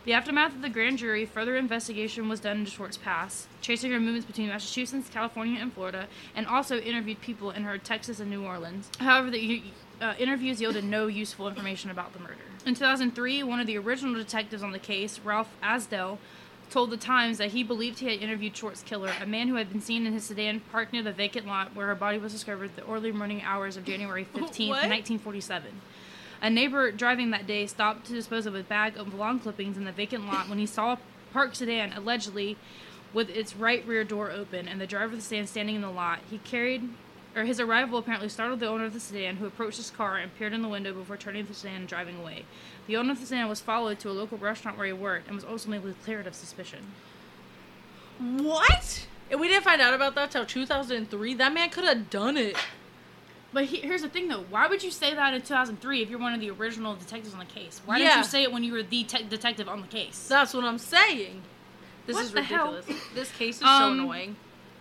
The 0.04 0.12
aftermath 0.12 0.54
of 0.54 0.62
the 0.62 0.68
grand 0.68 0.98
jury, 0.98 1.24
further 1.24 1.56
investigation 1.56 2.28
was 2.28 2.40
done 2.40 2.58
into 2.58 2.70
Short's 2.70 2.98
past, 2.98 3.48
tracing 3.62 3.90
her 3.92 4.00
movements 4.00 4.26
between 4.26 4.48
Massachusetts, 4.48 5.08
California, 5.08 5.58
and 5.60 5.72
Florida, 5.72 6.08
and 6.34 6.46
also 6.46 6.78
interviewed 6.78 7.20
people 7.22 7.50
in 7.50 7.64
her 7.64 7.78
Texas 7.78 8.20
and 8.20 8.30
New 8.30 8.44
Orleans. 8.44 8.90
However, 8.98 9.30
the 9.30 9.62
uh, 10.00 10.14
interviews 10.18 10.60
yielded 10.60 10.84
no 10.84 11.06
useful 11.06 11.48
information 11.48 11.90
about 11.90 12.12
the 12.12 12.18
murder. 12.18 12.36
In 12.66 12.74
2003, 12.74 13.42
one 13.42 13.60
of 13.60 13.66
the 13.66 13.76
original 13.78 14.14
detectives 14.14 14.62
on 14.62 14.72
the 14.72 14.78
case, 14.78 15.20
Ralph 15.22 15.50
Asdell, 15.62 16.18
told 16.70 16.90
the 16.90 16.96
Times 16.96 17.38
that 17.38 17.50
he 17.50 17.62
believed 17.62 17.98
he 17.98 18.06
had 18.06 18.20
interviewed 18.22 18.56
Short's 18.56 18.82
killer, 18.82 19.12
a 19.20 19.26
man 19.26 19.48
who 19.48 19.56
had 19.56 19.70
been 19.70 19.82
seen 19.82 20.06
in 20.06 20.12
his 20.14 20.24
sedan 20.24 20.60
parked 20.72 20.92
near 20.92 21.02
the 21.02 21.12
vacant 21.12 21.46
lot 21.46 21.74
where 21.76 21.86
her 21.88 21.94
body 21.94 22.18
was 22.18 22.32
discovered 22.32 22.74
the 22.74 22.84
early 22.86 23.12
morning 23.12 23.42
hours 23.42 23.76
of 23.76 23.84
January 23.84 24.24
15, 24.34 24.68
What? 24.70 24.76
1947. 24.88 25.70
A 26.42 26.50
neighbor 26.50 26.90
driving 26.90 27.30
that 27.30 27.46
day 27.46 27.66
stopped 27.66 28.06
to 28.06 28.12
dispose 28.12 28.46
of 28.46 28.54
a 28.54 28.62
bag 28.62 28.96
of 28.96 29.14
lawn 29.14 29.38
clippings 29.38 29.76
in 29.76 29.84
the 29.84 29.92
vacant 29.92 30.26
lot 30.26 30.48
when 30.48 30.58
he 30.58 30.66
saw 30.66 30.94
a 30.94 30.98
parked 31.32 31.56
sedan, 31.56 31.92
allegedly 31.92 32.56
with 33.12 33.28
its 33.30 33.54
right 33.54 33.86
rear 33.86 34.02
door 34.02 34.30
open, 34.30 34.66
and 34.66 34.80
the 34.80 34.86
driver 34.86 35.12
of 35.12 35.16
the 35.16 35.20
sedan 35.20 35.46
standing 35.46 35.76
in 35.76 35.82
the 35.82 35.90
lot. 35.90 36.18
He 36.30 36.38
carried, 36.38 36.88
or 37.36 37.44
his 37.44 37.58
arrival 37.60 37.98
apparently 37.98 38.28
startled 38.28 38.60
the 38.60 38.66
owner 38.68 38.84
of 38.84 38.92
the 38.92 39.00
sedan, 39.00 39.36
who 39.36 39.46
approached 39.46 39.76
his 39.78 39.90
car 39.90 40.16
and 40.18 40.34
peered 40.38 40.52
in 40.52 40.62
the 40.62 40.68
window 40.68 40.92
before 40.92 41.16
turning 41.16 41.44
the 41.46 41.54
sedan 41.54 41.76
and 41.76 41.88
driving 41.88 42.18
away. 42.20 42.44
The 42.86 42.96
owner 42.96 43.12
of 43.12 43.20
the 43.20 43.26
sedan 43.26 43.48
was 43.48 43.60
followed 43.60 43.98
to 44.00 44.10
a 44.10 44.12
local 44.12 44.38
restaurant 44.38 44.76
where 44.78 44.86
he 44.86 44.92
worked 44.92 45.26
and 45.26 45.34
was 45.34 45.44
ultimately 45.44 45.94
cleared 46.04 46.26
of 46.26 46.34
suspicion. 46.34 46.80
What? 48.18 49.06
And 49.30 49.40
we 49.40 49.48
didn't 49.48 49.64
find 49.64 49.80
out 49.80 49.94
about 49.94 50.14
that 50.14 50.30
till 50.30 50.46
2003. 50.46 51.34
That 51.34 51.52
man 51.52 51.70
could 51.70 51.84
have 51.84 52.10
done 52.10 52.36
it. 52.36 52.56
But 53.52 53.66
he, 53.66 53.78
here's 53.78 54.02
the 54.02 54.08
thing, 54.08 54.28
though. 54.28 54.44
Why 54.50 54.66
would 54.66 54.82
you 54.82 54.90
say 54.90 55.14
that 55.14 55.32
in 55.32 55.40
2003 55.40 56.02
if 56.02 56.10
you're 56.10 56.18
one 56.18 56.32
of 56.34 56.40
the 56.40 56.50
original 56.50 56.94
detectives 56.94 57.32
on 57.32 57.38
the 57.40 57.44
case? 57.46 57.80
Why 57.84 57.98
didn't 57.98 58.18
you 58.18 58.24
say 58.24 58.42
it 58.42 58.52
when 58.52 58.64
you 58.64 58.72
were 58.72 58.82
the 58.82 59.04
te- 59.04 59.24
detective 59.24 59.68
on 59.68 59.80
the 59.80 59.86
case? 59.86 60.26
That's 60.28 60.52
what 60.54 60.64
I'm 60.64 60.78
saying. 60.78 61.42
This 62.06 62.14
What 62.14 62.24
is 62.24 62.32
the 62.32 62.42
hell? 62.42 62.72
ridiculous. 62.74 63.02
This 63.14 63.32
case 63.32 63.56
is 63.58 63.62
Um, 63.62 63.80
so 63.80 63.92
annoying. 64.02 64.36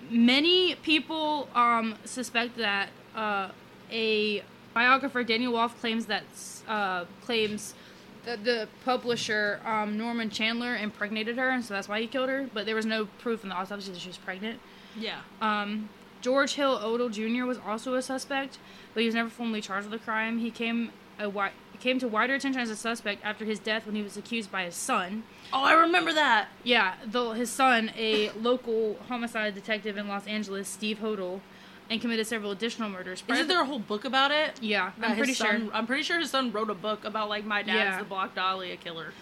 Many 0.09 0.75
people 0.75 1.47
um, 1.55 1.95
suspect 2.05 2.57
that 2.57 2.89
uh, 3.15 3.49
a 3.91 4.43
biographer, 4.73 5.23
Daniel 5.23 5.53
Wolfe, 5.53 5.79
claims 5.79 6.05
that 6.07 6.23
uh, 6.67 7.05
claims 7.23 7.73
that 8.25 8.43
the 8.43 8.67
publisher 8.85 9.59
um, 9.65 9.97
Norman 9.97 10.29
Chandler 10.29 10.75
impregnated 10.75 11.37
her, 11.37 11.49
and 11.49 11.63
so 11.63 11.73
that's 11.73 11.87
why 11.89 11.99
he 12.01 12.07
killed 12.07 12.29
her. 12.29 12.49
But 12.53 12.65
there 12.65 12.75
was 12.75 12.85
no 12.85 13.05
proof 13.19 13.43
in 13.43 13.49
the 13.49 13.55
autopsy 13.55 13.91
that 13.91 13.99
she 13.99 14.07
was 14.07 14.17
pregnant. 14.17 14.59
Yeah. 14.97 15.19
Um, 15.41 15.89
George 16.21 16.53
Hill 16.53 16.79
Hodel 16.79 17.11
Jr. 17.11 17.45
was 17.45 17.57
also 17.57 17.95
a 17.95 18.01
suspect, 18.01 18.57
but 18.93 19.01
he 19.01 19.05
was 19.05 19.15
never 19.15 19.29
formally 19.29 19.59
charged 19.61 19.89
with 19.89 19.99
the 19.99 20.03
crime. 20.05 20.39
He 20.39 20.51
came 20.51 20.91
a 21.19 21.23
wi- 21.23 21.51
came 21.83 21.99
to 21.99 22.07
wider 22.07 22.33
attention 22.33 22.61
as 22.61 22.69
a 22.69 22.75
suspect 22.77 23.21
after 23.25 23.43
his 23.43 23.59
death 23.59 23.85
when 23.85 23.93
he 23.93 24.01
was 24.01 24.15
accused 24.15 24.49
by 24.49 24.63
his 24.63 24.73
son. 24.73 25.23
Oh, 25.51 25.63
I 25.63 25.73
remember 25.73 26.13
that. 26.13 26.47
Yeah, 26.63 26.95
though 27.05 27.33
his 27.33 27.49
son, 27.51 27.91
a 27.97 28.29
local 28.31 28.97
homicide 29.09 29.53
detective 29.53 29.97
in 29.97 30.07
Los 30.07 30.25
Angeles, 30.25 30.69
Steve 30.69 30.99
Hodel, 30.99 31.41
and 31.89 31.99
committed 31.99 32.25
several 32.25 32.51
additional 32.51 32.87
murders. 32.89 33.21
Prior 33.21 33.35
Isn't 33.39 33.49
there 33.49 33.61
a 33.61 33.65
whole 33.65 33.79
book 33.79 34.05
about 34.05 34.31
it? 34.31 34.53
Yeah, 34.61 34.93
I'm 35.01 35.17
pretty 35.17 35.33
son- 35.33 35.63
sure. 35.65 35.69
I'm 35.73 35.85
pretty 35.85 36.03
sure 36.03 36.17
his 36.19 36.31
son 36.31 36.53
wrote 36.53 36.69
a 36.69 36.73
book 36.73 37.03
about 37.03 37.27
like 37.27 37.43
my 37.43 37.61
dad's 37.61 37.75
Yeah. 37.77 37.99
the 37.99 38.05
Black 38.05 38.33
Dahlia 38.33 38.77
killer. 38.77 39.13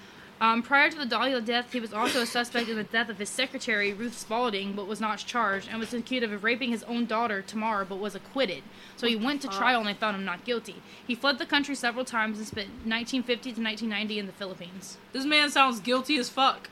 Um, 0.41 0.63
prior 0.63 0.89
to 0.89 0.97
the 0.97 1.05
Dahlia 1.05 1.39
death, 1.39 1.71
he 1.71 1.79
was 1.79 1.93
also 1.93 2.21
a 2.23 2.25
suspect 2.25 2.67
in 2.67 2.75
the 2.75 2.83
death 2.83 3.09
of 3.09 3.19
his 3.19 3.29
secretary, 3.29 3.93
Ruth 3.93 4.17
Spalding, 4.17 4.73
but 4.73 4.87
was 4.87 4.99
not 4.99 5.19
charged, 5.19 5.69
and 5.69 5.79
was 5.79 5.93
accused 5.93 6.23
of 6.23 6.43
raping 6.43 6.71
his 6.71 6.81
own 6.83 7.05
daughter, 7.05 7.43
Tamar, 7.43 7.85
but 7.85 7.99
was 7.99 8.15
acquitted. 8.15 8.63
So 8.97 9.05
he 9.05 9.15
went 9.15 9.43
to 9.43 9.47
trial 9.47 9.81
and 9.81 9.87
they 9.87 9.93
found 9.93 10.17
him 10.17 10.25
not 10.25 10.43
guilty. 10.43 10.81
He 11.05 11.13
fled 11.13 11.37
the 11.37 11.45
country 11.45 11.75
several 11.75 12.03
times 12.05 12.39
and 12.39 12.47
spent 12.47 12.69
1950 12.69 13.53
to 13.53 13.61
1990 13.61 14.17
in 14.17 14.25
the 14.25 14.31
Philippines. 14.31 14.97
This 15.13 15.25
man 15.25 15.51
sounds 15.51 15.79
guilty 15.79 16.17
as 16.17 16.27
fuck. 16.27 16.71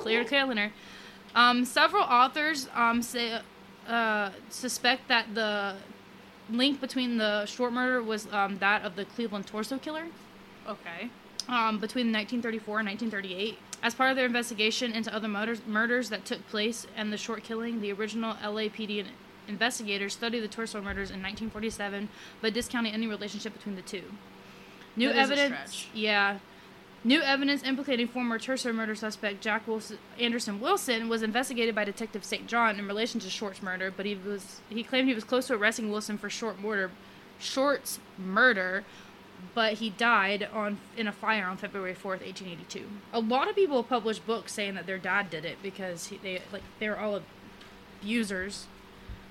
Clear 0.00 0.22
to 0.22 0.44
Leonard. 0.44 0.72
Um, 1.34 1.64
several 1.64 2.02
authors 2.02 2.68
um, 2.74 3.00
say, 3.00 3.40
uh, 3.88 4.30
suspect 4.50 5.08
that 5.08 5.34
the 5.34 5.76
link 6.50 6.82
between 6.82 7.16
the 7.16 7.46
short 7.46 7.72
murder 7.72 8.02
was 8.02 8.30
um, 8.30 8.58
that 8.58 8.82
of 8.82 8.94
the 8.94 9.06
Cleveland 9.06 9.46
torso 9.46 9.78
killer 9.78 10.04
Okay. 10.66 11.10
Um, 11.48 11.78
between 11.78 12.12
1934 12.12 12.80
and 12.80 12.88
1938. 12.88 13.58
As 13.82 13.94
part 13.94 14.10
of 14.10 14.16
their 14.16 14.26
investigation 14.26 14.92
into 14.92 15.14
other 15.14 15.28
murders, 15.28 15.60
murders 15.66 16.08
that 16.10 16.24
took 16.24 16.46
place 16.48 16.86
and 16.96 17.12
the 17.12 17.18
short 17.18 17.44
killing, 17.44 17.80
the 17.80 17.92
original 17.92 18.34
LAPD 18.34 19.06
investigators 19.46 20.14
studied 20.14 20.40
the 20.40 20.48
torso 20.48 20.80
murders 20.80 21.10
in 21.10 21.20
1947, 21.20 22.08
but 22.40 22.54
discounted 22.54 22.94
any 22.94 23.06
relationship 23.06 23.52
between 23.52 23.76
the 23.76 23.82
two. 23.82 24.02
New 24.96 25.08
That 25.08 25.30
evidence, 25.30 25.86
yeah. 25.92 26.38
New 27.06 27.20
evidence 27.20 27.62
implicating 27.62 28.08
former 28.08 28.38
torso 28.38 28.72
murder 28.72 28.94
suspect 28.94 29.42
Jack 29.42 29.68
Wilson, 29.68 29.98
Anderson 30.18 30.58
Wilson 30.58 31.10
was 31.10 31.22
investigated 31.22 31.74
by 31.74 31.84
Detective 31.84 32.24
St. 32.24 32.46
John 32.46 32.78
in 32.78 32.88
relation 32.88 33.20
to 33.20 33.28
Short's 33.28 33.62
murder, 33.62 33.92
but 33.94 34.06
he 34.06 34.14
was 34.14 34.62
he 34.70 34.82
claimed 34.82 35.08
he 35.08 35.14
was 35.14 35.24
close 35.24 35.48
to 35.48 35.54
arresting 35.54 35.90
Wilson 35.90 36.16
for 36.16 36.30
Short 36.30 36.58
murder, 36.60 36.90
Short's 37.38 38.00
murder, 38.16 38.84
but 39.54 39.74
he 39.74 39.90
died 39.90 40.48
on 40.52 40.78
in 40.96 41.06
a 41.06 41.12
fire 41.12 41.46
on 41.46 41.56
February 41.56 41.94
4th, 41.94 42.20
1882. 42.22 42.84
A 43.12 43.20
lot 43.20 43.48
of 43.48 43.54
people 43.54 43.82
publish 43.82 44.18
books 44.18 44.52
saying 44.52 44.74
that 44.74 44.86
their 44.86 44.98
dad 44.98 45.30
did 45.30 45.44
it 45.44 45.58
because 45.62 46.06
he, 46.08 46.16
they 46.18 46.42
like 46.52 46.62
they 46.80 46.88
were 46.88 46.98
all 46.98 47.20
abusers. 48.00 48.66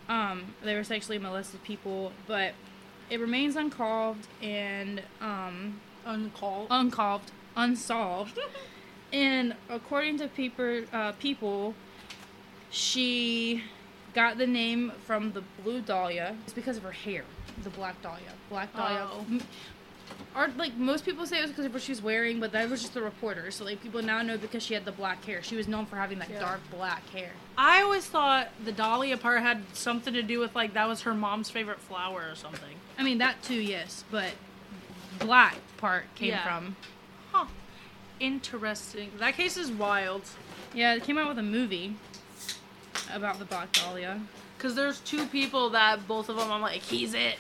Um, 0.10 0.56
they 0.64 0.76
were 0.76 0.84
sexually 0.84 1.18
molested 1.18 1.64
people, 1.64 2.12
but 2.28 2.54
it 3.10 3.20
remains 3.20 3.56
unsolved 3.56 4.28
and 4.42 5.02
um, 5.22 5.80
Uncalled. 6.06 6.68
unsolved, 6.70 7.32
unsolved. 7.56 8.40
and 9.14 9.56
according 9.70 10.18
to 10.18 10.28
people, 10.28 10.84
uh, 10.92 11.14
people, 11.14 11.74
she 12.70 13.64
got 14.14 14.38
the 14.38 14.48
name 14.48 14.92
from 15.06 15.32
the 15.34 15.44
blue 15.64 15.82
dahlia. 15.82 16.36
It's 16.44 16.54
because 16.54 16.78
of 16.78 16.84
her 16.84 16.92
hair, 16.92 17.24
the 17.64 17.70
black 17.70 18.02
dahlia. 18.02 18.34
Black 18.50 18.76
dahlia. 18.76 19.08
Oh. 19.10 19.26
M- 20.36 20.42
Or 20.42 20.48
like 20.58 20.76
most 20.78 21.06
people 21.06 21.26
say 21.26 21.40
it 21.40 21.42
was 21.42 21.52
because 21.52 21.66
of 21.66 21.74
what 21.74 21.82
she 21.84 21.92
was 21.92 22.02
wearing, 22.02 22.40
but 22.40 22.52
that 22.54 22.70
was 22.70 22.82
just 22.82 22.94
the 22.94 23.02
reporter. 23.02 23.52
So 23.52 23.66
like 23.66 23.82
people 23.82 24.02
now 24.02 24.22
know 24.22 24.38
because 24.38 24.64
she 24.64 24.74
had 24.74 24.86
the 24.86 24.92
black 24.92 25.24
hair. 25.26 25.42
She 25.44 25.56
was 25.56 25.68
known 25.68 25.86
for 25.86 25.96
having 25.96 26.20
that 26.20 26.30
Yeah. 26.30 26.40
dark 26.40 26.62
black 26.72 27.08
hair. 27.10 27.32
I 27.58 27.82
always 27.82 28.06
thought 28.06 28.50
the 28.64 28.72
Dahlia 28.72 29.18
part 29.18 29.42
had 29.42 29.64
something 29.74 30.14
to 30.14 30.24
do 30.24 30.40
with 30.40 30.56
like 30.56 30.74
that 30.74 30.88
was 30.88 31.02
her 31.02 31.14
mom's 31.14 31.50
favorite 31.50 31.80
flower 31.80 32.26
or 32.32 32.36
something. 32.36 32.76
I 32.98 33.04
mean 33.04 33.18
that 33.20 33.42
too, 33.44 33.56
yes, 33.62 34.04
but 34.12 34.32
black 35.20 35.56
part 35.78 36.06
came 36.16 36.30
Yeah. 36.30 36.44
from. 36.44 36.76
Huh. 37.32 37.46
Interesting. 38.20 39.12
That 39.20 39.36
case 39.36 39.58
is 39.58 39.72
wild. 39.72 40.22
Yeah, 40.74 40.94
it 40.96 41.04
came 41.04 41.18
out 41.18 41.28
with 41.30 41.38
a 41.40 41.44
movie 41.44 41.96
about 43.14 43.40
the 43.40 43.46
black 43.46 43.72
dahlia. 43.74 44.22
Cause 44.60 44.76
there's 44.76 45.00
two 45.02 45.26
people 45.28 45.72
that 45.72 46.08
both 46.08 46.30
of 46.30 46.38
them 46.38 46.50
I'm 46.52 46.62
like, 46.62 46.82
he's 46.82 47.14
it. 47.14 47.36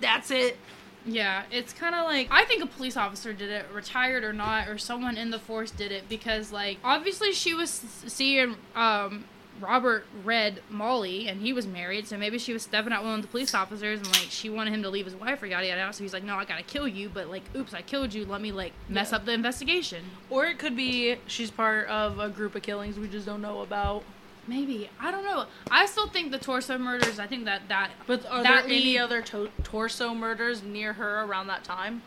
That's 0.00 0.30
it. 0.30 0.56
Yeah, 1.04 1.42
it's 1.50 1.72
kind 1.72 1.94
of 1.94 2.04
like 2.04 2.28
I 2.30 2.44
think 2.44 2.62
a 2.62 2.66
police 2.66 2.96
officer 2.96 3.32
did 3.32 3.50
it, 3.50 3.66
retired 3.72 4.22
or 4.24 4.32
not, 4.32 4.68
or 4.68 4.78
someone 4.78 5.16
in 5.16 5.30
the 5.30 5.38
force 5.38 5.70
did 5.70 5.90
it 5.92 6.08
because 6.08 6.52
like 6.52 6.78
obviously 6.84 7.32
she 7.32 7.54
was 7.54 7.70
seeing 8.06 8.56
um 8.76 9.24
Robert 9.60 10.06
read 10.24 10.60
Molly, 10.70 11.28
and 11.28 11.40
he 11.42 11.52
was 11.52 11.66
married, 11.66 12.08
so 12.08 12.16
maybe 12.16 12.38
she 12.38 12.52
was 12.52 12.62
stepping 12.62 12.92
out 12.92 13.04
one 13.04 13.16
of 13.16 13.22
the 13.22 13.28
police 13.28 13.54
officers, 13.54 13.98
and 14.00 14.08
like 14.08 14.26
she 14.30 14.48
wanted 14.50 14.72
him 14.72 14.82
to 14.82 14.90
leave 14.90 15.04
his 15.04 15.14
wife 15.14 15.40
or 15.42 15.46
yada 15.46 15.66
yada. 15.66 15.80
yada. 15.80 15.92
So 15.92 16.02
he's 16.02 16.12
like, 16.12 16.24
"No, 16.24 16.36
I 16.36 16.44
gotta 16.44 16.62
kill 16.64 16.88
you," 16.88 17.08
but 17.08 17.28
like, 17.28 17.42
"Oops, 17.54 17.72
I 17.74 17.82
killed 17.82 18.12
you. 18.14 18.24
Let 18.24 18.40
me 18.40 18.50
like 18.50 18.72
mess 18.88 19.10
Yeah. 19.10 19.16
up 19.16 19.24
the 19.26 19.32
investigation." 19.32 20.04
Or 20.30 20.46
it 20.46 20.58
could 20.58 20.74
be 20.74 21.16
she's 21.26 21.50
part 21.50 21.86
of 21.88 22.18
a 22.18 22.28
group 22.28 22.54
of 22.56 22.62
killings 22.62 22.98
we 22.98 23.08
just 23.08 23.26
don't 23.26 23.42
know 23.42 23.60
about. 23.60 24.02
Maybe 24.46 24.90
I 25.00 25.10
don't 25.10 25.24
know. 25.24 25.46
I 25.70 25.86
still 25.86 26.08
think 26.08 26.32
the 26.32 26.38
torso 26.38 26.76
murders. 26.78 27.18
I 27.18 27.26
think 27.26 27.44
that 27.44 27.68
that 27.68 27.90
But 28.06 28.26
are 28.26 28.42
that 28.42 28.64
there 28.64 28.72
any 28.74 28.98
other 28.98 29.22
to- 29.22 29.50
torso 29.62 30.14
murders 30.14 30.62
near 30.62 30.94
her 30.94 31.22
around 31.22 31.46
that 31.48 31.62
time? 31.64 32.02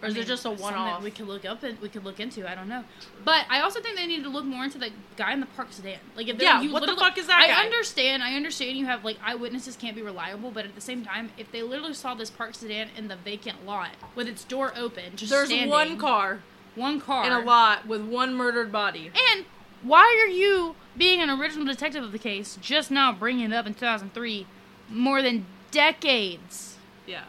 Or 0.00 0.06
is 0.06 0.14
I 0.14 0.18
mean, 0.18 0.22
it 0.22 0.26
just 0.28 0.44
a 0.44 0.50
one-off? 0.52 1.02
We 1.02 1.10
could 1.10 1.26
look 1.26 1.44
up 1.44 1.64
and 1.64 1.76
we 1.80 1.88
could 1.88 2.04
look 2.04 2.20
into. 2.20 2.48
I 2.48 2.54
don't 2.54 2.68
know, 2.68 2.84
but 3.24 3.46
I 3.50 3.60
also 3.62 3.80
think 3.80 3.96
they 3.96 4.06
need 4.06 4.22
to 4.22 4.28
look 4.28 4.44
more 4.44 4.62
into 4.62 4.78
the 4.78 4.90
guy 5.16 5.32
in 5.32 5.40
the 5.40 5.46
park 5.46 5.68
sedan. 5.72 5.98
Like, 6.14 6.28
if 6.28 6.40
Yeah, 6.40 6.60
you 6.60 6.70
what 6.72 6.86
the 6.86 6.94
fuck 6.94 7.18
is 7.18 7.26
that 7.26 7.40
I 7.40 7.48
guy? 7.48 7.64
understand. 7.64 8.22
I 8.22 8.34
understand 8.34 8.76
you 8.76 8.86
have 8.86 9.04
like 9.04 9.16
eyewitnesses 9.24 9.74
can't 9.74 9.96
be 9.96 10.02
reliable, 10.02 10.52
but 10.52 10.64
at 10.64 10.76
the 10.76 10.80
same 10.80 11.04
time, 11.04 11.30
if 11.36 11.50
they 11.50 11.62
literally 11.62 11.94
saw 11.94 12.14
this 12.14 12.30
park 12.30 12.54
sedan 12.54 12.90
in 12.96 13.08
the 13.08 13.16
vacant 13.16 13.66
lot 13.66 13.90
with 14.14 14.28
its 14.28 14.44
door 14.44 14.72
open, 14.76 15.16
just 15.16 15.32
There's 15.32 15.48
standing, 15.48 15.68
one 15.70 15.98
car 15.98 16.40
one 16.76 17.00
car 17.00 17.26
in 17.26 17.32
a 17.32 17.40
lot 17.40 17.88
with 17.88 18.02
one 18.02 18.34
murdered 18.36 18.70
body. 18.70 19.10
And 19.32 19.46
why 19.82 20.02
are 20.26 20.30
you, 20.30 20.74
being 20.96 21.20
an 21.20 21.30
original 21.30 21.64
detective 21.66 22.02
of 22.04 22.12
the 22.12 22.18
case, 22.18 22.58
just 22.60 22.90
now 22.90 23.12
bringing 23.12 23.52
it 23.52 23.54
up 23.54 23.66
in 23.66 23.74
2003, 23.74 24.46
more 24.90 25.22
than 25.22 25.46
decades, 25.70 26.76
Yeah. 27.06 27.24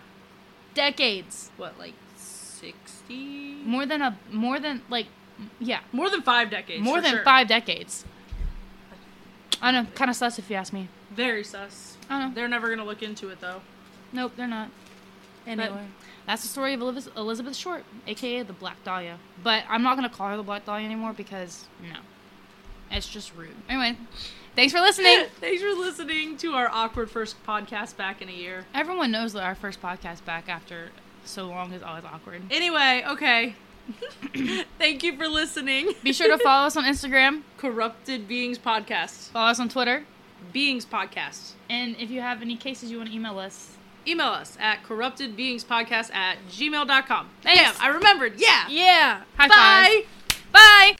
decades, 0.73 1.51
What, 1.57 1.77
like 1.77 1.93
60? 2.15 3.61
more 3.65 3.85
than 3.85 4.01
a 4.01 4.17
more 4.31 4.59
than 4.59 4.81
like, 4.89 5.07
yeah, 5.59 5.81
More 5.91 6.09
than 6.09 6.21
five 6.21 6.49
decades. 6.49 6.83
more 6.83 7.01
than 7.01 7.11
sure. 7.11 7.23
five 7.23 7.47
decades. 7.47 8.05
I 9.61 9.71
know, 9.71 9.85
kind 9.95 10.09
of 10.09 10.15
sus 10.15 10.39
if 10.39 10.49
you 10.49 10.55
ask 10.55 10.71
me. 10.71 10.87
Very 11.11 11.43
sus. 11.43 11.97
I 12.09 12.19
know. 12.27 12.33
They're 12.33 12.47
never 12.47 12.69
gonna 12.69 12.85
look 12.85 13.03
into 13.03 13.29
it 13.29 13.39
though. 13.41 13.61
Nope, 14.13 14.33
they're 14.35 14.47
not. 14.47 14.69
Anyway. 15.45 15.67
But 15.69 15.83
that's 16.25 16.41
the 16.43 16.47
story 16.47 16.73
of 16.73 16.81
Elizabeth, 16.81 17.17
Elizabeth 17.17 17.55
Short, 17.55 17.83
aka 18.07 18.41
the 18.43 18.53
Black 18.53 18.83
Dahlia. 18.83 19.17
But 19.43 19.63
I'm 19.69 19.83
not 19.83 19.95
gonna 19.95 20.09
call 20.09 20.29
her 20.29 20.37
the 20.37 20.43
Black 20.43 20.65
Dahlia 20.65 20.85
anymore 20.85 21.13
because 21.13 21.65
no, 21.81 21.97
it's 22.91 23.07
just 23.07 23.35
rude. 23.35 23.55
Anyway, 23.67 23.97
thanks 24.55 24.73
for 24.73 24.79
listening. 24.79 25.25
Thanks 25.39 25.61
for 25.61 25.69
listening 25.69 26.37
to 26.37 26.53
our 26.53 26.69
awkward 26.69 27.09
first 27.09 27.35
podcast 27.45 27.97
back 27.97 28.21
in 28.21 28.29
a 28.29 28.33
year. 28.33 28.65
Everyone 28.73 29.11
knows 29.11 29.33
that 29.33 29.43
our 29.43 29.55
first 29.55 29.81
podcast 29.81 30.25
back 30.25 30.49
after 30.49 30.89
so 31.25 31.47
long 31.47 31.73
is 31.73 31.83
always 31.83 32.03
awkward. 32.03 32.41
Anyway, 32.51 33.03
okay. 33.07 33.55
Thank 34.77 35.03
you 35.03 35.17
for 35.17 35.27
listening. 35.27 35.93
Be 36.03 36.13
sure 36.13 36.35
to 36.35 36.41
follow 36.43 36.67
us 36.67 36.77
on 36.77 36.83
Instagram, 36.83 37.41
Corrupted 37.57 38.27
Beings 38.27 38.59
Podcast. 38.59 39.29
follow 39.29 39.49
us 39.51 39.59
on 39.59 39.69
Twitter, 39.69 40.05
Beings 40.53 40.85
Podcast. 40.85 41.53
and 41.69 41.95
if 41.97 42.11
you 42.11 42.21
have 42.21 42.41
any 42.41 42.55
cases 42.55 42.91
you 42.91 42.97
want 42.97 43.09
to 43.09 43.15
email 43.15 43.39
us, 43.39 43.75
Email 44.07 44.27
us 44.27 44.57
at 44.59 44.81
corruptedbeingspodcast 44.83 46.13
at 46.15 46.37
gmail.com. 46.49 47.29
Thanks. 47.43 47.61
Damn, 47.61 47.81
I 47.81 47.93
remembered. 47.93 48.33
Yeah. 48.37 48.67
yeah. 48.69 49.23
High 49.37 49.47
Bye. 49.47 50.05
five. 50.51 50.51
Bye. 50.51 50.95